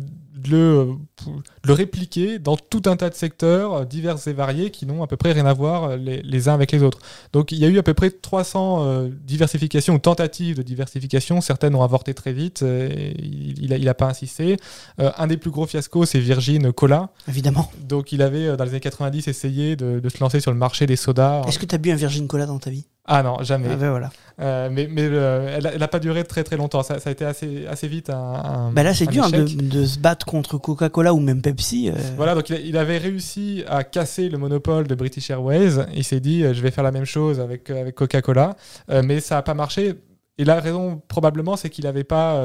euh, 0.58 0.86
le 1.64 1.74
répliquer 1.74 2.40
dans 2.40 2.56
tout 2.58 2.82
un 2.86 2.96
tas 2.96 3.10
de 3.10 3.16
secteurs 3.16 3.74
euh, 3.74 3.86
divers 3.86 4.18
et 4.28 4.34
variés 4.34 4.72
qui 4.72 4.86
n'ont 4.86 5.04
à 5.04 5.08
peu 5.08 5.18
près 5.18 5.32
rien 5.32 5.46
à 5.46 5.54
voir 5.54 5.84
euh, 5.84 5.96
les, 5.98 6.22
les 6.22 6.50
uns 6.50 6.54
avec 6.54 6.72
les 6.72 6.84
autres. 6.84 7.00
Donc 7.34 7.52
il 7.52 7.58
y 7.60 7.66
a 7.66 7.68
eu 7.68 7.78
à 7.78 7.84
peu 7.84 7.94
près 7.94 8.12
300 8.12 8.84
euh, 8.86 9.10
diversifications 9.26 9.96
ou 9.96 10.00
tentatives 10.00 10.58
de 10.58 10.62
diversification. 10.64 11.42
Certaines 11.42 11.76
ont 11.76 11.84
avorté 11.84 12.14
très 12.14 12.34
vite, 12.34 12.62
et 12.64 13.16
il 13.20 13.70
n'a 13.70 13.78
il 13.78 13.90
a 13.90 13.94
pas 13.94 14.08
insisté. 14.08 14.58
Euh, 15.00 15.12
un 15.18 15.28
des 15.28 15.38
plus 15.38 15.52
gros 15.52 15.66
fiascos, 15.68 16.06
c'est 16.06 16.20
Virgin 16.20 16.72
Cola. 16.72 17.10
Évidemment. 17.28 17.72
Donc 17.88 18.12
il 18.12 18.22
avait, 18.22 18.56
dans 18.58 18.64
les 18.64 18.72
années 18.72 18.80
90, 18.80 19.28
essayé 19.28 19.76
de, 19.76 20.00
de 20.00 20.10
se 20.10 20.20
lancer 20.20 20.40
sur 20.40 20.52
le 20.52 20.58
marché 20.58 20.86
des 20.86 20.96
sodas. 20.96 21.42
Est-ce 21.48 21.60
que 21.60 21.66
tu 21.66 21.76
as 21.76 21.78
bu 21.78 21.92
un 21.92 21.96
Virgin 21.96 22.28
Cola 22.28 22.46
dans 22.46 22.60
ta 22.60 22.70
vie? 22.70 22.86
Ah 23.06 23.22
non, 23.22 23.44
jamais. 23.44 23.68
Ah 23.70 23.76
ben 23.76 23.90
voilà. 23.90 24.12
Euh, 24.40 24.70
mais 24.72 24.88
mais 24.90 25.02
euh, 25.04 25.60
elle 25.62 25.78
n'a 25.78 25.88
pas 25.90 26.00
duré 26.00 26.24
très 26.24 26.44
très 26.46 26.56
longtemps. 26.56 26.84
Ça, 26.84 27.00
ça 27.02 27.10
a 27.10 27.12
été 27.12 27.26
assez, 27.26 27.68
assez 27.68 27.90
vite 27.90 28.10
un. 28.10 28.16
un- 28.18 28.72
Bah 28.72 28.82
là, 28.84 28.94
c'est 28.94 29.08
dur 29.08 29.26
hein, 29.26 29.30
de, 29.30 29.44
de 29.44 29.86
se 29.86 30.00
battre 30.00 30.26
contre 30.26 30.58
Coca-Cola 30.58 31.13
ou 31.14 31.20
même 31.20 31.42
Pepsi. 31.42 31.90
euh. 31.90 31.94
Voilà, 32.16 32.36
donc 32.36 32.50
il, 32.50 32.78
avait 32.78 32.98
réussi 32.98 33.64
à 33.68 33.84
casser 33.84 34.30
le 34.30 34.38
monopole 34.38 34.88
de 34.88 34.96
British 34.96 35.30
Airways. 35.30 35.86
Il 35.96 36.04
s'est 36.04 36.20
dit, 36.20 36.44
euh, 36.44 36.54
je 36.54 36.62
vais 36.62 36.72
faire 36.72 36.84
la 36.84 36.92
même 36.92 37.06
chose 37.06 37.40
avec, 37.40 37.70
euh, 37.70 37.82
avec 37.82 37.96
Coca-Cola, 37.96 38.56
mais 39.04 39.20
ça 39.20 39.36
n'a 39.36 39.42
pas 39.42 39.54
marché. 39.54 39.96
Et 40.38 40.46
la 40.46 40.60
raison, 40.60 41.02
probablement, 41.08 41.56
c'est 41.56 41.70
qu'il 41.70 41.86
avait 41.86 42.04
pas, 42.04 42.44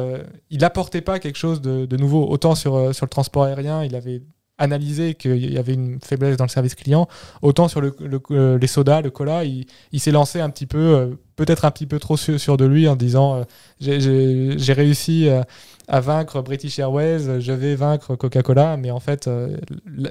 il 0.50 0.62
apportait 0.62 1.00
pas 1.00 1.18
quelque 1.18 1.38
chose 1.38 1.62
de, 1.62 1.96
nouveau. 1.96 2.28
Autant 2.28 2.54
sur, 2.54 2.94
sur 2.94 3.06
le 3.06 3.10
transport 3.10 3.44
aérien, 3.44 3.82
il 3.82 3.94
avait 3.96 4.22
analysé 4.58 5.14
qu'il 5.14 5.50
y 5.50 5.56
avait 5.56 5.72
une 5.72 5.98
faiblesse 6.00 6.36
dans 6.36 6.44
le 6.44 6.50
service 6.50 6.74
client. 6.74 7.08
Autant 7.40 7.66
sur 7.66 7.80
le, 7.80 7.96
le- 8.00 8.56
les 8.58 8.66
sodas, 8.66 9.00
le 9.00 9.10
cola, 9.10 9.44
il, 9.44 9.64
il 9.92 10.00
s'est 10.00 10.10
lancé 10.10 10.38
un 10.40 10.50
petit 10.50 10.66
peu, 10.66 11.16
peut-être 11.38 11.64
un 11.64 11.70
petit 11.70 11.86
peu 11.86 11.98
trop 11.98 12.16
sûr, 12.18 12.38
sûr 12.38 12.56
de 12.58 12.66
lui 12.66 12.86
en 12.88 12.96
disant, 12.96 13.36
euh, 13.36 13.42
j'ai- 13.80 14.72
réussi 14.74 15.28
euh, 15.28 15.40
à 15.86 16.00
vaincre 16.00 16.42
British 16.42 16.78
Airways, 16.78 17.40
je 17.40 17.52
vais 17.52 17.74
vaincre 17.74 18.14
Coca-Cola, 18.16 18.76
mais 18.76 18.90
en 18.90 19.00
fait, 19.00 19.26
euh, 19.26 19.56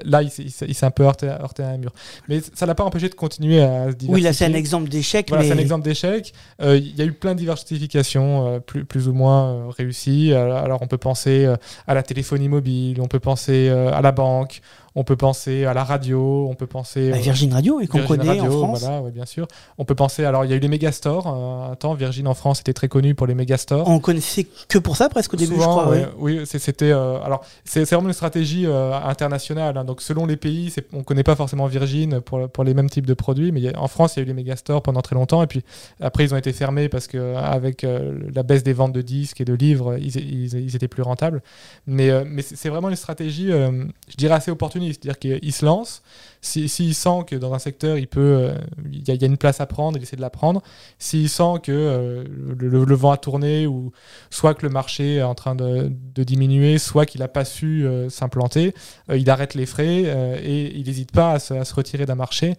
là, 0.04 0.22
il 0.22 0.30
s'est- 0.30 0.42
il 0.42 0.50
s'est 0.50 0.66
il 0.66 0.74
s'est 0.74 0.86
un 0.86 0.90
peu 0.90 1.04
heurté, 1.04 1.28
heurté 1.28 1.62
à 1.62 1.68
un 1.68 1.76
mur. 1.76 1.92
Mais 2.28 2.40
ça 2.54 2.66
l'a 2.66 2.74
pas 2.74 2.82
empêché 2.82 3.08
de 3.08 3.14
continuer 3.14 3.60
à 3.60 3.90
se 3.90 3.94
diversifier. 3.94 4.14
Oui, 4.14 4.20
là, 4.22 4.32
c'est 4.32 4.46
un 4.46 4.54
exemple 4.54 4.88
d'échec. 4.88 5.28
Voilà, 5.28 5.44
mais... 5.44 5.48
c'est 5.50 5.54
un 5.54 5.60
exemple 5.60 5.84
d'échec. 5.84 6.32
Il 6.60 6.96
y 6.96 7.02
a 7.02 7.04
eu 7.04 7.12
plein 7.12 7.34
de 7.34 7.38
diversifications 7.38 8.60
plus, 8.66 8.84
plus 8.84 9.06
ou 9.08 9.12
moins 9.12 9.70
réussies. 9.76 10.32
Alors, 10.32 10.80
on 10.82 10.86
peut 10.88 10.98
penser 10.98 11.46
à 11.86 11.94
la 11.94 12.02
téléphonie 12.02 12.48
mobile, 12.48 13.00
on 13.00 13.06
peut 13.06 13.20
penser 13.20 13.68
à 13.68 14.00
la 14.02 14.10
banque, 14.12 14.60
on 14.98 15.04
peut 15.04 15.16
penser 15.16 15.64
à 15.64 15.74
la 15.74 15.84
radio, 15.84 16.48
on 16.50 16.54
peut 16.54 16.66
penser. 16.66 17.10
Euh, 17.12 17.16
Virgin 17.16 17.52
Radio, 17.52 17.80
et 17.80 17.86
qu'on 17.86 18.02
connaît 18.02 18.24
en 18.40 18.42
Radio, 18.44 18.50
France. 18.50 18.80
Voilà, 18.80 19.00
ouais, 19.02 19.10
bien 19.10 19.26
sûr. 19.26 19.46
On 19.78 19.84
peut 19.84 19.94
penser. 19.94 20.24
Alors, 20.24 20.44
il 20.44 20.50
y 20.50 20.54
a 20.54 20.56
eu 20.56 20.60
les 20.60 20.68
mégastores. 20.68 21.26
euh, 21.26 21.72
un 21.72 21.76
temps, 21.76 21.94
Virgin 21.94 22.26
en 22.26 22.34
France 22.34 22.60
était 22.60 22.72
très 22.72 22.88
connu 22.88 23.14
pour 23.14 23.26
les 23.26 23.34
mégastores. 23.34 23.88
On 23.88 24.00
connaissait 24.00 24.46
que 24.68 24.78
pour 24.78 24.96
ça 24.96 25.08
presque 25.08 25.34
au 25.34 25.36
début, 25.36 25.54
Souvent, 25.54 25.64
je 25.64 25.68
crois. 25.82 25.88
ouais, 25.90 25.98
ouais. 26.00 26.08
Oui, 26.18 26.40
c'est- 26.46 26.58
c'était. 26.58 26.90
euh, 26.90 27.20
alors, 27.22 27.42
c'est 27.64 27.84
c'est 27.84 27.94
vraiment 27.94 28.08
une 28.08 28.14
stratégie 28.14 28.66
euh, 28.66 28.92
internationale. 28.94 29.76
hein. 29.78 29.84
donc, 29.84 30.02
selon 30.02 30.26
les 30.26 30.36
pays, 30.36 30.74
on 30.92 30.98
ne 30.98 31.02
connaît 31.02 31.22
pas 31.22 31.36
forcément 31.36 31.66
Virgin 31.66 32.20
pour, 32.20 32.48
pour 32.48 32.64
les 32.64 32.74
mêmes 32.74 32.90
types 32.90 33.06
de 33.06 33.14
produits. 33.14 33.52
Mais 33.52 33.68
a- 33.74 33.80
en 33.80 33.88
France, 33.88 34.16
il 34.16 34.18
y 34.18 34.22
a 34.22 34.24
eu 34.24 34.26
les 34.26 34.34
megastores 34.34 34.82
pendant 34.82 35.00
très 35.02 35.14
longtemps. 35.14 35.42
Et 35.42 35.46
puis, 35.46 35.62
après, 36.00 36.24
ils 36.24 36.34
ont 36.34 36.36
été 36.36 36.52
fermés 36.52 36.88
parce 36.88 37.06
que 37.06 37.34
avec 37.36 37.84
euh, 37.84 38.18
la 38.34 38.42
baisse 38.42 38.62
des 38.64 38.72
ventes 38.72 38.92
de 38.92 39.02
disques 39.02 39.40
et 39.40 39.44
de 39.44 39.54
livres, 39.54 39.96
ils, 39.98 40.16
ils, 40.16 40.54
ils 40.54 40.74
étaient 40.76 40.88
plus 40.88 41.02
rentables. 41.02 41.42
Mais, 41.86 42.10
mais 42.24 42.42
c'est 42.42 42.68
vraiment 42.68 42.88
une 42.88 42.96
stratégie, 42.96 43.48
je 43.48 44.16
dirais, 44.16 44.34
assez 44.34 44.50
opportuniste. 44.50 44.87
C'est-à-dire 44.92 45.18
qu'il 45.18 45.52
se 45.52 45.64
lance. 45.64 46.02
Si- 46.40 46.68
S'il 46.68 46.94
sent 46.94 47.24
que 47.26 47.36
dans 47.36 47.52
un 47.54 47.58
secteur, 47.58 47.98
il 47.98 48.06
peut, 48.06 48.20
euh, 48.20 48.54
il 48.90 49.06
y, 49.06 49.10
a- 49.10 49.26
une 49.26 49.36
place 49.36 49.60
à 49.60 49.66
prendre, 49.66 49.96
il 49.96 50.02
essaie 50.02 50.16
de 50.16 50.20
la 50.20 50.30
prendre. 50.30 50.62
S'il 50.98 51.28
sent 51.28 51.54
que 51.62 51.72
euh, 51.72 52.24
le, 52.56 52.94
vent 52.94 53.10
a 53.10 53.16
tourné 53.16 53.66
ou 53.66 53.92
soit 54.30 54.54
que 54.54 54.64
le 54.64 54.72
marché 54.72 55.16
est 55.16 55.22
en 55.22 55.34
train 55.34 55.54
de, 55.54 55.92
diminuer, 56.16 56.78
soit 56.78 57.06
qu'il 57.06 57.20
n'a 57.20 57.28
pas 57.28 57.44
su 57.44 57.86
euh, 57.86 58.08
s'implanter, 58.08 58.74
il 59.14 59.28
arrête 59.30 59.54
les 59.54 59.66
frais 59.66 60.04
et 60.42 60.76
il 60.76 60.86
n'hésite 60.86 61.12
pas 61.12 61.32
à 61.32 61.38
se, 61.38 61.74
retirer 61.74 62.06
d'un 62.06 62.14
marché 62.14 62.54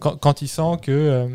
quand, 0.00 0.42
il 0.42 0.48
sent 0.48 0.76
que, 0.82 1.28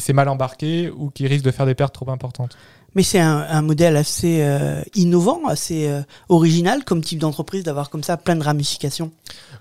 s'est 0.00 0.12
mal 0.12 0.28
embarqué 0.28 0.90
ou 0.90 1.10
qu'il 1.10 1.26
risque 1.26 1.44
de 1.44 1.50
faire 1.50 1.66
des 1.66 1.74
pertes 1.74 1.94
trop 1.94 2.10
importantes. 2.10 2.56
Mais 2.94 3.02
c'est 3.02 3.20
un, 3.20 3.62
modèle 3.62 3.96
assez 3.96 4.42
euh, 4.42 4.82
innovant, 4.94 5.46
assez 5.46 5.88
euh, 5.88 6.00
original 6.28 6.84
comme 6.84 7.02
type 7.02 7.18
d'entreprise 7.18 7.62
d'avoir 7.62 7.90
comme 7.90 8.02
ça 8.02 8.16
plein 8.16 8.36
de 8.36 8.42
ramifications. 8.42 9.12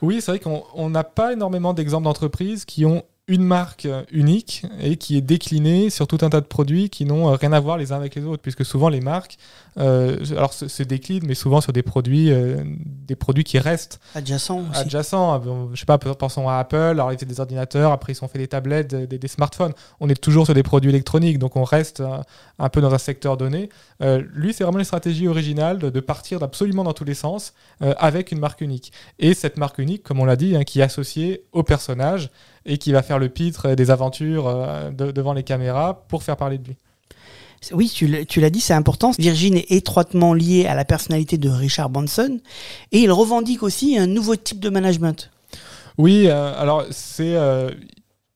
Oui, 0.01 0.21
c'est 0.21 0.31
vrai 0.31 0.39
qu'on 0.39 0.63
on 0.73 0.89
n'a 0.89 1.03
pas 1.03 1.33
énormément 1.33 1.73
d'exemples 1.73 2.05
d'entreprises 2.05 2.65
qui 2.65 2.85
ont 2.85 3.03
une 3.29 3.43
marque 3.43 3.87
unique 4.11 4.63
et 4.81 4.97
qui 4.97 5.15
est 5.15 5.21
déclinée 5.21 5.91
sur 5.91 6.07
tout 6.07 6.17
un 6.21 6.29
tas 6.29 6.41
de 6.41 6.47
produits 6.47 6.89
qui 6.89 7.05
n'ont 7.05 7.29
euh, 7.29 7.35
rien 7.35 7.53
à 7.53 7.59
voir 7.59 7.77
les 7.77 7.91
uns 7.91 7.95
avec 7.95 8.15
les 8.15 8.25
autres, 8.25 8.41
puisque 8.41 8.65
souvent 8.65 8.89
les 8.89 9.01
marques 9.01 9.37
euh, 9.77 10.17
alors 10.31 10.51
se, 10.51 10.67
se 10.67 10.81
déclinent, 10.81 11.25
mais 11.25 11.35
souvent 11.35 11.61
sur 11.61 11.71
des 11.71 11.83
produits, 11.83 12.31
euh, 12.31 12.63
des 13.07 13.15
produits 13.15 13.43
qui 13.43 13.59
restent 13.59 13.99
Adjacent 14.15 14.49
aussi. 14.71 14.79
adjacents. 14.81 15.41
Je 15.73 15.79
sais 15.79 15.85
pas, 15.85 15.99
pensons 15.99 16.49
à 16.49 16.55
Apple, 16.57 16.75
alors 16.75 17.13
ils 17.13 17.17
faisaient 17.17 17.27
des 17.27 17.39
ordinateurs, 17.39 17.91
après 17.91 18.13
ils 18.13 18.25
ont 18.25 18.27
fait 18.27 18.39
des 18.39 18.47
tablettes, 18.47 18.95
des, 18.95 19.19
des 19.19 19.27
smartphones. 19.27 19.73
On 19.99 20.09
est 20.09 20.19
toujours 20.19 20.45
sur 20.45 20.55
des 20.55 20.63
produits 20.63 20.89
électroniques, 20.89 21.37
donc 21.37 21.55
on 21.55 21.63
reste 21.63 22.01
un 22.57 22.69
peu 22.69 22.81
dans 22.81 22.93
un 22.93 22.97
secteur 22.97 23.37
donné. 23.37 23.69
Euh, 24.01 24.23
lui, 24.33 24.53
c'est 24.53 24.63
vraiment 24.63 24.79
une 24.79 24.85
stratégie 24.85 25.27
originale 25.27 25.77
de, 25.77 25.91
de 25.91 25.99
partir 25.99 26.41
absolument 26.41 26.83
dans 26.83 26.93
tous 26.93 27.05
les 27.05 27.13
sens 27.13 27.53
avec 27.79 28.31
une 28.31 28.39
marque 28.39 28.61
unique. 28.61 28.91
Et 29.19 29.35
cette 29.35 29.57
marque 29.57 29.77
unique, 29.77 30.01
comme 30.01 30.19
on 30.19 30.25
l'a 30.25 30.35
dit, 30.35 30.55
hein, 30.55 30.63
qui 30.63 30.79
est 30.79 30.83
associée 30.83 31.43
au 31.51 31.61
personnage 31.63 32.31
et 32.69 32.77
qui 32.77 32.91
va 32.93 33.01
faire 33.03 33.19
le 33.19 33.27
pitre 33.27 33.75
des 33.75 33.91
aventures 33.91 34.47
euh, 34.47 34.89
de- 34.91 35.11
devant 35.11 35.33
les 35.33 35.43
caméras 35.43 36.05
pour 36.07 36.23
faire 36.23 36.37
parler 36.37 36.57
de 36.57 36.67
lui. 36.67 36.75
Oui, 37.73 37.91
tu 37.93 38.07
l'as 38.07 38.23
tu 38.23 38.39
l'as 38.39 38.49
dit, 38.49 38.61
c'est 38.61 38.73
important. 38.73 39.11
Virgin 39.19 39.57
est 39.57 39.69
étroitement 39.71 40.33
lié 40.33 40.65
à 40.65 40.75
la 40.75 40.85
personnalité 40.85 41.37
de 41.37 41.49
Richard 41.49 41.89
Branson 41.89 42.39
et 42.93 42.99
il 42.99 43.11
revendique 43.11 43.63
aussi 43.63 43.97
un 43.97 44.07
nouveau 44.07 44.37
type 44.37 44.61
de 44.61 44.69
management. 44.69 45.29
Oui, 45.97 46.27
euh, 46.27 46.53
alors 46.57 46.85
c'est. 46.91 47.35
euh, 47.35 47.69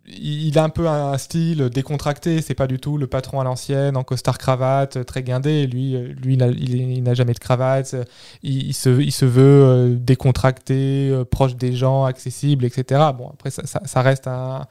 il 0.06 0.58
a 0.60 0.64
un 0.64 0.70
peu 0.70 0.88
un 0.88 1.18
style 1.18 1.70
décontracté, 1.70 2.42
c'est 2.42 2.56
pas 2.56 2.68
du 2.68 2.78
tout 2.78 2.98
le 2.98 3.08
patron 3.08 3.40
à 3.40 3.46
l'ancienne, 3.46 3.96
en 3.96 4.04
costard 4.04 4.38
cravate, 4.38 4.98
euh, 4.98 5.04
très 5.04 5.24
guindé. 5.24 5.66
Lui, 5.66 5.96
euh, 5.96 6.14
lui 6.22 6.34
il 6.34 7.04
n'a- 7.04 7.14
jamais 7.14 7.34
de 7.34 7.40
cravate, 7.40 7.96
il, 8.42 8.74
se, 8.74 8.90
veut 8.90 9.42
euh, 9.44 9.96
décontracté, 9.96 11.14
proche 11.32 11.56
des 11.56 11.74
gens, 11.74 12.04
accessible, 12.06 12.66
etc. 12.66 13.02
Bon, 13.18 13.30
après, 13.30 13.50
ça, 13.50 14.02
reste 14.02 14.28
un, 14.28 14.68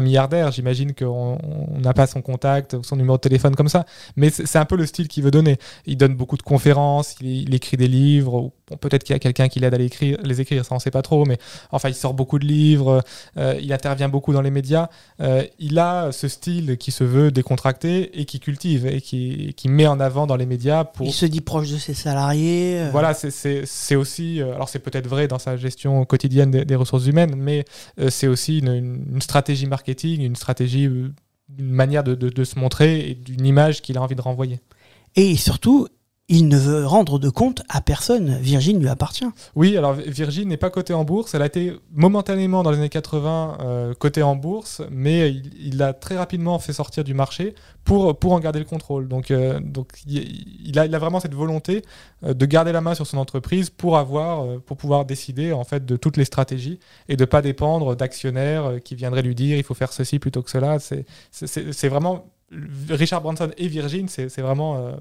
milliardaire, 0.00 0.50
j'imagine 0.50 0.94
qu'on 0.94 1.38
on 1.42 1.78
n'a 1.78 1.92
pas 1.92 2.06
son 2.06 2.22
contact, 2.22 2.76
son 2.82 2.96
numéro 2.96 3.16
de 3.16 3.20
téléphone 3.20 3.54
comme 3.54 3.68
ça, 3.68 3.84
mais 4.16 4.30
c'est 4.30 4.58
un 4.58 4.64
peu 4.64 4.76
le 4.76 4.86
style 4.86 5.06
qu'il 5.08 5.22
veut 5.22 5.30
donner. 5.30 5.58
Il 5.86 5.96
donne 5.96 6.14
beaucoup 6.14 6.36
de 6.36 6.42
conférences, 6.42 7.16
il, 7.20 7.42
il 7.42 7.54
écrit 7.54 7.76
des 7.76 7.88
livres, 7.88 8.34
ou 8.34 8.52
bon, 8.70 8.76
peut-être 8.76 9.04
qu'il 9.04 9.12
y 9.14 9.16
a 9.16 9.18
quelqu'un 9.18 9.48
qui 9.48 9.60
l'aide 9.60 9.74
à 9.74 9.78
les 9.78 9.86
écrire, 9.86 10.16
les 10.22 10.40
écrire, 10.40 10.64
ça 10.64 10.74
on 10.74 10.78
sait 10.78 10.90
pas 10.90 11.02
trop, 11.02 11.24
mais 11.26 11.38
enfin 11.72 11.88
il 11.88 11.94
sort 11.94 12.14
beaucoup 12.14 12.38
de 12.38 12.46
livres, 12.46 13.02
euh, 13.36 13.58
il 13.60 13.72
intervient 13.72 14.08
beaucoup 14.08 14.32
dans 14.32 14.40
les 14.42 14.50
médias. 14.50 14.88
Euh, 15.20 15.44
il 15.58 15.78
a 15.78 16.12
ce 16.12 16.28
style 16.28 16.76
qui 16.78 16.90
se 16.92 17.04
veut 17.04 17.30
décontracté 17.30 18.18
et 18.20 18.24
qui 18.24 18.40
cultive 18.40 18.86
et 18.86 19.00
qui, 19.00 19.52
qui 19.56 19.68
met 19.68 19.86
en 19.86 20.00
avant 20.00 20.26
dans 20.26 20.36
les 20.36 20.46
médias 20.46 20.84
pour. 20.84 21.06
Il 21.06 21.12
se 21.12 21.26
dit 21.26 21.40
proche 21.40 21.70
de 21.70 21.76
ses 21.78 21.94
salariés. 21.94 22.80
euh, 22.80 22.90
Voilà, 22.92 23.12
c'est- 23.14 23.96
aussi. 23.96 24.40
alors, 24.40 24.68
c'est 24.68 24.78
peut-être 24.78 25.06
vrai 25.08 25.26
dans 25.28 25.38
sa 25.38 25.56
gestion 25.56 26.04
quotidienne 26.04 26.50
des, 26.50 26.64
des 26.64 26.76
ressources 26.76 27.06
humaines, 27.06 27.34
mais 27.36 27.64
c'est 28.08 28.26
aussi 28.28 28.58
une, 28.60 29.20
stratégie 29.20 29.66
marketing, 29.66 30.20
une 30.22 30.36
stratégie, 30.36 30.84
une 30.84 31.12
manière 31.58 32.04
de, 32.04 32.14
de- 32.14 32.28
de 32.28 32.44
se 32.44 32.58
montrer 32.58 33.10
et 33.10 33.14
d'une 33.14 33.44
image 33.44 33.82
qu'il 33.82 33.98
a 33.98 34.02
envie 34.02 34.14
de 34.14 34.20
renvoyer. 34.22 34.60
Et 35.16 35.36
surtout, 35.36 35.88
il 36.32 36.46
ne 36.46 36.56
veut 36.56 36.86
rendre 36.86 37.18
de 37.18 37.28
compte 37.28 37.62
à 37.68 37.80
personne. 37.80 38.38
Virgin 38.40 38.78
lui 38.78 38.88
appartient. 38.88 39.26
Oui, 39.56 39.76
alors 39.76 39.94
Virgin 39.94 40.48
n'est 40.48 40.56
pas 40.56 40.70
cotée 40.70 40.94
en 40.94 41.04
bourse. 41.04 41.34
Elle 41.34 41.42
a 41.42 41.46
été 41.46 41.72
momentanément 41.92 42.62
dans 42.62 42.70
les 42.70 42.78
années 42.78 42.88
80 42.88 43.58
euh, 43.60 43.94
cotée 43.94 44.22
en 44.22 44.36
bourse, 44.36 44.80
mais 44.92 45.28
il, 45.28 45.50
il 45.60 45.82
a 45.82 45.92
très 45.92 46.16
rapidement 46.16 46.56
fait 46.60 46.72
sortir 46.72 47.02
du 47.02 47.14
marché 47.14 47.56
pour, 47.82 48.16
pour 48.16 48.32
en 48.32 48.38
garder 48.38 48.60
le 48.60 48.64
contrôle. 48.64 49.08
Donc, 49.08 49.32
euh, 49.32 49.58
donc 49.58 49.88
il, 50.06 50.78
a, 50.78 50.86
vraiment 51.00 51.18
cette 51.18 51.34
volonté 51.34 51.82
euh, 52.22 52.32
de 52.32 52.46
garder 52.46 52.70
la 52.70 52.80
main 52.80 52.94
sur 52.94 53.08
son 53.08 53.18
entreprise 53.18 53.68
pour, 53.68 53.98
avoir, 53.98 54.60
pour 54.60 54.76
pouvoir 54.76 55.06
décider 55.06 55.52
en 55.52 55.64
fait 55.64 55.84
de 55.84 55.96
toutes 55.96 56.16
les 56.16 56.24
stratégies 56.24 56.78
et 57.08 57.16
de 57.16 57.24
pas 57.24 57.42
dépendre 57.42 57.96
d'actionnaires 57.96 58.74
qui 58.84 58.94
viendraient 58.94 59.22
lui 59.22 59.34
dire 59.34 59.56
il 59.56 59.64
faut 59.64 59.74
faire 59.74 59.92
ceci 59.92 60.20
plutôt 60.20 60.42
que 60.42 60.50
cela. 60.50 60.78
C'est- 60.78 61.88
vraiment 61.88 62.26
Richard 62.88 63.20
Branson 63.20 63.50
et 63.58 63.66
Virgin, 63.66 64.06
c'est 64.06 64.40
vraiment 64.40 64.94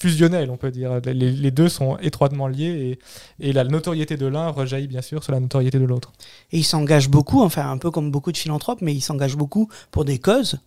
fusionnel, 0.00 0.50
on 0.50 0.56
peut 0.56 0.70
dire. 0.70 1.00
Les, 1.06 1.50
deux 1.50 1.68
sont 1.68 1.96
étroitement 1.98 2.48
liés 2.48 2.98
et, 3.40 3.48
et 3.48 3.52
la 3.52 3.64
notoriété 3.64 4.16
de 4.16 4.26
l'un 4.26 4.48
rejaillit 4.48 4.88
bien 4.88 5.02
sûr 5.02 5.22
sur 5.22 5.32
la 5.32 5.40
notoriété 5.40 5.78
de 5.78 5.84
l'autre. 5.84 6.12
Et 6.52 6.58
il 6.58 6.64
s'engage 6.64 7.08
beaucoup, 7.08 7.42
enfin 7.42 7.70
un 7.70 7.78
peu 7.78 7.90
comme 7.90 8.10
beaucoup 8.10 8.32
de 8.32 8.36
philanthropes, 8.36 8.80
mais 8.82 8.94
il 8.94 9.00
s'engage 9.00 9.36
beaucoup 9.36 9.68
pour 9.90 10.04
des 10.04 10.18
causes. 10.18 10.58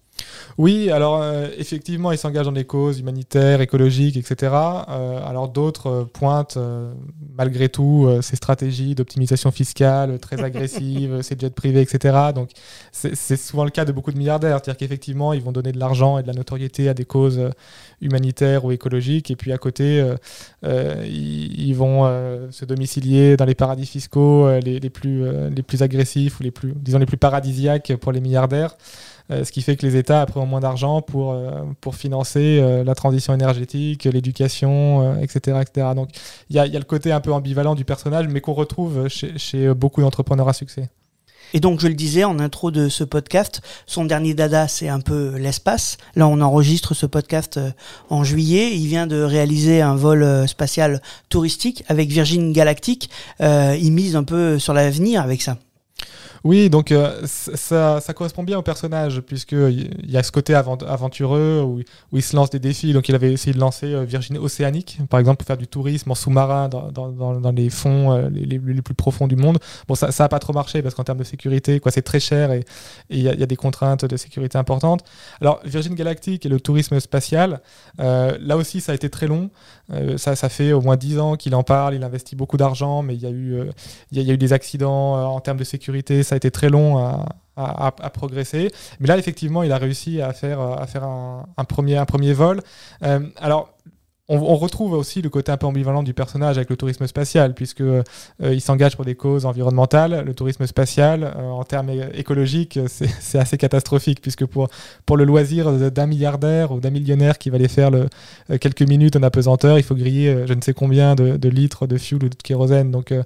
Oui, 0.58 0.90
alors 0.90 1.22
euh, 1.22 1.48
effectivement, 1.58 2.12
il 2.12 2.18
s'engage 2.18 2.46
dans 2.46 2.52
des 2.52 2.66
causes 2.66 3.00
humanitaires, 3.00 3.62
écologiques, 3.62 4.18
etc. 4.18 4.52
Euh, 4.90 5.20
alors 5.26 5.50
d'autres 5.50 5.88
euh, 5.88 6.04
pointent 6.06 6.58
euh, 6.58 6.94
malgré 7.38 7.70
tout 7.70 8.06
euh, 8.08 8.22
ces 8.22 8.36
stratégies 8.36 8.96
d'optimisation 8.96 9.52
fiscale 9.52 10.12
euh, 10.12 10.18
très 10.18 10.44
agressives, 10.44 11.22
ces 11.22 11.36
jets 11.38 11.50
privés, 11.50 11.82
etc. 11.82 12.18
Donc 12.34 12.50
c'est 12.92 13.38
souvent 13.38 13.64
le 13.64 13.70
cas 13.72 13.86
de 13.86 13.92
beaucoup 13.92 14.12
de 14.12 14.18
milliardaires, 14.18 14.60
c'est-à-dire 14.64 14.78
qu'effectivement, 14.78 15.34
ils 15.34 15.42
vont 15.42 15.52
donner 15.52 15.72
de 15.72 15.80
l'argent 15.80 16.18
et 16.18 16.24
de 16.24 16.28
la 16.28 16.34
notoriété 16.34 16.90
à 16.90 16.94
des 16.94 17.06
causes 17.06 17.50
humanitaires 18.02 18.66
ou 18.66 18.72
écologiques, 18.72 19.30
et 19.30 19.36
puis 19.36 19.52
à 19.52 19.58
côté, 19.58 20.04
ils, 20.64 21.68
ils 21.68 21.76
vont 21.76 22.06
euh, 22.06 22.50
se 22.52 22.66
domicilier 22.66 23.38
dans 23.38 23.46
les 23.46 23.56
paradis 23.56 23.86
fiscaux 23.86 24.50
les, 24.60 24.80
les 24.80 24.90
plus, 24.90 25.26
euh, 25.26 25.50
les 25.50 25.64
plus 25.64 25.84
agressifs 25.84 26.40
ou 26.40 26.44
les 26.44 26.52
plus, 26.52 26.74
disons, 26.76 27.00
les 27.00 27.06
plus 27.06 27.18
paradisiaques 27.18 27.94
pour 28.00 28.12
les 28.12 28.22
milliardaires. 28.22 28.76
Euh, 29.32 29.44
ce 29.44 29.52
qui 29.52 29.62
fait 29.62 29.76
que 29.76 29.86
les 29.86 29.98
États 29.98 30.22
après 30.22 30.40
ont 30.40 30.46
moins 30.46 30.62
d'argent 30.62 31.02
pour, 31.02 31.34
euh, 31.34 31.64
pour 31.82 31.96
financer 31.96 32.60
euh, 32.62 32.84
la 32.84 32.96
transition 32.96 33.34
énergétique, 33.34 34.06
l'éducation, 34.06 35.22
etc., 35.22 35.60
etc. 35.62 35.88
Donc 35.96 36.10
il 36.50 36.56
y 36.56 36.60
a, 36.60 36.66
y 36.66 36.76
a 36.76 36.80
le 36.80 36.86
côté 36.86 37.12
un 37.12 37.20
peu 37.20 37.34
ambivalent 37.34 37.76
du 37.76 37.84
personnage, 37.84 38.28
mais 38.30 38.40
qu'on 38.40 38.54
retrouve 38.54 39.08
chez, 39.10 39.38
chez 39.38 39.74
beaucoup 39.74 40.02
d'entrepreneurs 40.02 40.48
à 40.48 40.54
succès. 40.54 40.90
Et 41.54 41.62
donc, 41.62 41.80
je 41.80 41.88
le 41.88 41.94
disais 41.94 42.26
en 42.26 42.40
intro 42.40 42.72
de 42.72 42.90
ce 42.90 43.06
podcast, 43.06 43.62
son 43.86 44.04
dernier 44.04 44.34
dada, 44.34 44.68
c'est 44.68 44.90
un 44.90 45.00
peu 45.00 45.38
l'espace. 45.38 45.96
Là, 46.16 46.28
on 46.28 46.42
enregistre 46.42 46.94
ce 46.94 47.06
podcast 47.06 47.58
en 48.10 48.26
juillet. 48.26 48.76
Il 48.76 48.88
vient 48.88 49.08
de 49.08 49.22
réaliser 49.22 49.82
un 49.82 49.96
vol 49.96 50.46
spatial 50.50 51.02
touristique 51.30 51.86
avec 51.88 52.10
Virgin 52.10 52.52
Galactic. 52.52 53.10
Euh, 53.40 53.78
il 53.80 53.94
mise 53.94 54.18
un 54.18 54.26
peu 54.26 54.60
sur 54.60 54.74
l'avenir 54.74 55.22
avec 55.22 55.42
ça. 55.42 55.58
Oui, 56.48 56.70
donc 56.70 56.94
euh, 56.94 57.24
ça, 57.26 58.00
ça, 58.00 58.14
correspond 58.14 58.42
bien 58.42 58.58
au 58.58 58.62
personnage, 58.62 59.20
puisqu'il 59.20 60.10
y 60.10 60.16
a 60.16 60.24
ce 60.24 60.32
côté 60.32 60.56
aventureux 60.56 61.62
où, 61.62 61.82
il 62.14 62.24
se 62.24 62.38
lance 62.38 62.50
des 62.50 62.60
défis. 62.60 62.94
Donc 62.94 63.10
il 63.10 63.16
avait 63.16 63.34
essayé 63.34 63.54
de 63.54 63.60
lancer 63.60 63.88
euh, 63.88 64.06
Virginie 64.06 64.40
Océanique, 64.40 64.98
par 65.10 65.20
exemple, 65.20 65.40
pour 65.40 65.48
faire 65.48 65.58
du 65.58 65.68
tourisme 65.68 66.10
en 66.10 66.16
sous-marin 66.16 66.70
dans, 66.70 67.52
les 67.54 67.70
fonds 67.70 68.14
euh, 68.14 68.30
les, 68.30 68.46
les, 68.46 68.82
plus 68.82 68.94
profonds 68.94 69.28
du 69.28 69.36
monde. 69.36 69.60
Bon, 69.90 69.96
ça 69.96 70.08
n'a 70.18 70.30
pas 70.30 70.40
trop 70.40 70.54
marché, 70.54 70.82
parce 70.82 70.96
qu'en 70.96 71.04
termes 71.04 71.18
de 71.18 71.26
sécurité, 71.26 71.82
quoi, 71.82 71.92
c'est 71.92 72.02
très 72.02 72.22
cher 72.22 72.54
et 72.54 72.64
il 73.10 73.20
y, 73.20 73.24
y, 73.24 73.44
a 73.44 73.46
des 73.46 73.58
contraintes 73.58 74.06
de 74.06 74.16
sécurité 74.16 74.58
importantes. 74.58 75.04
Alors, 75.42 75.60
Virgin 75.66 75.96
Galactic 75.96 76.46
et 76.46 76.50
le 76.50 76.62
tourisme 76.62 76.98
spatial, 77.02 77.60
euh, 78.00 78.38
là 78.40 78.56
aussi, 78.56 78.80
ça 78.80 78.94
a 78.94 78.96
été 78.96 79.10
très 79.10 79.28
long. 79.28 79.50
Euh, 79.92 80.18
ça, 80.18 80.36
ça 80.36 80.50
fait 80.50 80.74
au 80.74 80.82
moins 80.82 80.98
10 80.98 81.20
ans 81.20 81.36
qu'il 81.36 81.56
en 81.56 81.64
parle, 81.64 81.96
il 81.96 82.04
investit 82.04 82.36
beaucoup 82.36 82.58
d'argent, 82.58 83.02
mais 83.02 83.16
il 83.16 83.22
y, 83.22 83.26
a 83.26 83.30
eu, 83.30 83.60
il 84.12 84.22
y, 84.22 84.30
a 84.30 84.34
eu 84.34 84.38
des 84.38 84.54
accidents 84.54 85.34
en 85.34 85.40
termes 85.40 85.58
de 85.58 85.64
sécurité, 85.64 86.24
ça 86.24 86.36
a 86.36 86.38
été 86.38 86.52
très 86.52 86.70
long 86.70 86.98
à, 87.58 88.10
progresser. 88.14 88.72
Mais 89.00 89.08
là, 89.08 89.18
effectivement, 89.18 89.64
il 89.64 89.72
a 89.72 89.78
réussi 89.78 90.22
à 90.22 90.34
faire, 90.34 90.60
à 90.60 90.86
faire 90.88 91.04
un, 91.04 91.66
premier, 91.68 91.98
un 91.98 92.06
premier 92.06 92.34
vol. 92.34 92.62
Euh, 93.04 93.20
alors, 93.38 93.74
on, 94.30 94.38
on, 94.38 94.56
retrouve 94.56 94.94
aussi 94.94 95.22
le 95.22 95.30
côté 95.30 95.52
un 95.52 95.58
peu 95.58 95.68
ambivalent 95.68 96.04
du 96.04 96.14
personnage 96.14 96.58
avec 96.58 96.70
le 96.70 96.78
tourisme 96.78 97.08
spatial, 97.08 97.54
puisque 97.54 97.82
euh, 97.82 98.04
il 98.42 98.62
s'engage 98.62 98.96
pour 98.96 99.06
des 99.06 99.16
causes 99.16 99.46
environnementales. 99.46 100.24
Le 100.26 100.34
tourisme 100.34 100.66
spatial, 100.68 101.24
euh, 101.24 101.50
en 101.50 101.64
termes 101.64 101.90
écologiques, 102.14 102.80
c'est 102.88 103.40
assez 103.40 103.58
catastrophique, 103.58 104.22
puisque 104.22 104.46
pour, 104.46 104.70
pour 105.06 105.18
le 105.18 105.24
loisir 105.24 105.72
d'un 105.92 106.06
milliardaire 106.08 106.72
ou 106.72 106.80
d'un 106.80 106.90
millionnaire 106.90 107.38
qui 107.38 107.50
va 107.50 107.56
aller 107.56 107.68
faire 107.68 107.92
le, 107.92 108.08
euh, 108.50 108.58
quelques 108.58 108.82
minutes 108.82 109.16
en 109.16 109.24
apesanteur, 109.24 109.78
il 109.78 109.84
faut 109.84 109.96
griller 109.96 110.30
euh, 110.30 110.48
je 110.48 110.54
ne 110.54 110.62
sais 110.62 110.74
combien 110.74 111.16
de, 111.16 111.38
de, 111.38 111.50
litres 111.50 111.88
de 111.88 111.98
fuel 111.98 112.24
ou 112.24 112.30
de 112.30 112.36
kérosène. 112.36 112.92
Donc 112.92 113.12
euh, 113.12 113.24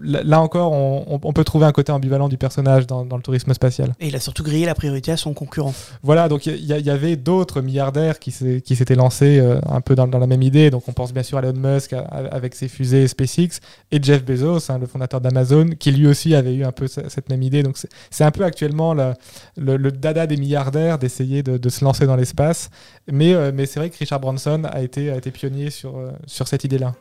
là 0.00 0.40
encore, 0.40 0.72
on, 0.72 1.20
on, 1.22 1.32
peut 1.32 1.44
trouver 1.44 1.66
un 1.66 1.72
côté 1.72 1.92
ambivalent 1.92 2.28
du 2.28 2.38
personnage 2.38 2.86
dans, 2.86 3.04
dans, 3.04 3.16
le 3.16 3.22
tourisme 3.22 3.52
spatial. 3.54 3.94
Et 4.00 4.08
il 4.08 4.16
a 4.16 4.20
surtout 4.20 4.42
grillé 4.42 4.66
la 4.66 4.74
priorité 4.74 5.12
à 5.12 5.16
son 5.16 5.34
concurrent. 5.34 5.74
Voilà, 6.02 6.28
donc 6.28 6.46
il 6.46 6.56
y, 6.56 6.82
y, 6.82 6.90
avait 6.90 7.16
d'autres 7.16 7.60
milliardaires 7.60 8.18
qui 8.18 8.30
s'étaient 8.30 8.94
lancés 8.94 9.42
un 9.68 9.80
peu 9.80 9.94
dans, 9.94 10.06
dans 10.06 10.18
la 10.18 10.26
même 10.26 10.33
idée. 10.42 10.70
Donc 10.70 10.88
on 10.88 10.92
pense 10.92 11.12
bien 11.12 11.22
sûr 11.22 11.38
à 11.38 11.42
Elon 11.42 11.58
Musk 11.58 11.94
avec 12.10 12.54
ses 12.54 12.68
fusées 12.68 13.08
SpaceX 13.08 13.60
et 13.90 14.02
Jeff 14.02 14.24
Bezos, 14.24 14.70
hein, 14.70 14.78
le 14.78 14.86
fondateur 14.86 15.20
d'Amazon, 15.20 15.70
qui 15.78 15.92
lui 15.92 16.06
aussi 16.06 16.34
avait 16.34 16.54
eu 16.54 16.64
un 16.64 16.72
peu 16.72 16.86
cette 16.86 17.28
même 17.28 17.42
idée. 17.42 17.62
Donc 17.62 17.76
c'est 18.10 18.24
un 18.24 18.30
peu 18.30 18.44
actuellement 18.44 18.94
le, 18.94 19.90
dada 19.90 20.26
des 20.26 20.36
milliardaires 20.36 20.98
d'essayer 20.98 21.42
de, 21.42 21.68
se 21.68 21.84
lancer 21.84 22.06
dans 22.06 22.16
l'espace. 22.16 22.70
Mais, 23.10 23.34
euh, 23.34 23.52
mais 23.54 23.66
c'est 23.66 23.80
vrai 23.80 23.90
que 23.90 23.98
Richard 23.98 24.20
Branson 24.20 24.62
a 24.64 24.80
été, 24.82 25.10
a 25.10 25.16
été 25.16 25.30
pionnier 25.30 25.70
sur, 25.70 25.98
euh, 25.98 26.10
sur 26.26 26.48
cette 26.48 26.64
idée-là. 26.64 26.94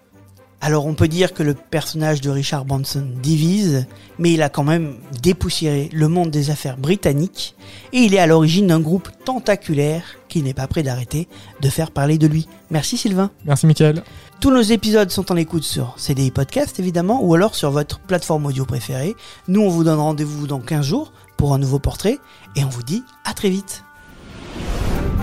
Alors 0.65 0.85
on 0.85 0.93
peut 0.93 1.09
dire 1.09 1.33
que 1.33 1.43
le 1.43 1.55
personnage 1.55 2.21
de 2.21 2.29
Richard 2.29 2.63
Branson 2.63 3.05
divise, 3.21 3.85
mais 4.17 4.31
il 4.31 4.41
a 4.41 4.47
quand 4.47 4.63
même 4.63 4.95
dépoussiéré 5.21 5.89
le 5.91 6.07
monde 6.07 6.31
des 6.31 6.51
affaires 6.51 6.77
britanniques 6.77 7.53
et 7.91 7.97
il 7.97 8.13
est 8.13 8.19
à 8.19 8.27
l'origine 8.27 8.67
d'un 8.67 8.79
groupe 8.79 9.09
tentaculaire 9.25 10.03
qui 10.29 10.41
n'est 10.41 10.53
pas 10.53 10.67
prêt 10.67 10.81
d'arrêter 10.81 11.27
de 11.59 11.67
faire 11.67 11.91
parler 11.91 12.17
de 12.17 12.27
lui. 12.27 12.47
Merci 12.71 12.95
Sylvain. 12.95 13.29
Merci 13.43 13.67
Mickaël. 13.67 14.03
Tous 14.39 14.51
nos 14.51 14.61
épisodes 14.61 15.09
sont 15.09 15.33
en 15.33 15.35
écoute 15.35 15.63
sur 15.63 15.95
CDI 15.97 16.31
Podcast 16.31 16.79
évidemment 16.79 17.21
ou 17.21 17.33
alors 17.33 17.55
sur 17.55 17.69
votre 17.69 17.99
plateforme 17.99 18.45
audio 18.45 18.63
préférée. 18.63 19.17
Nous 19.49 19.59
on 19.59 19.67
vous 19.67 19.83
donne 19.83 19.99
rendez-vous 19.99 20.47
dans 20.47 20.61
15 20.61 20.85
jours 20.85 21.11
pour 21.35 21.53
un 21.53 21.57
nouveau 21.57 21.79
portrait 21.79 22.19
et 22.55 22.63
on 22.63 22.69
vous 22.69 22.83
dit 22.83 23.03
à 23.25 23.33
très 23.33 23.49
vite. 23.49 23.83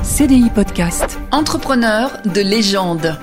CDI 0.02 0.50
Podcast. 0.50 1.18
Entrepreneur 1.32 2.10
de 2.26 2.42
légende. 2.42 3.18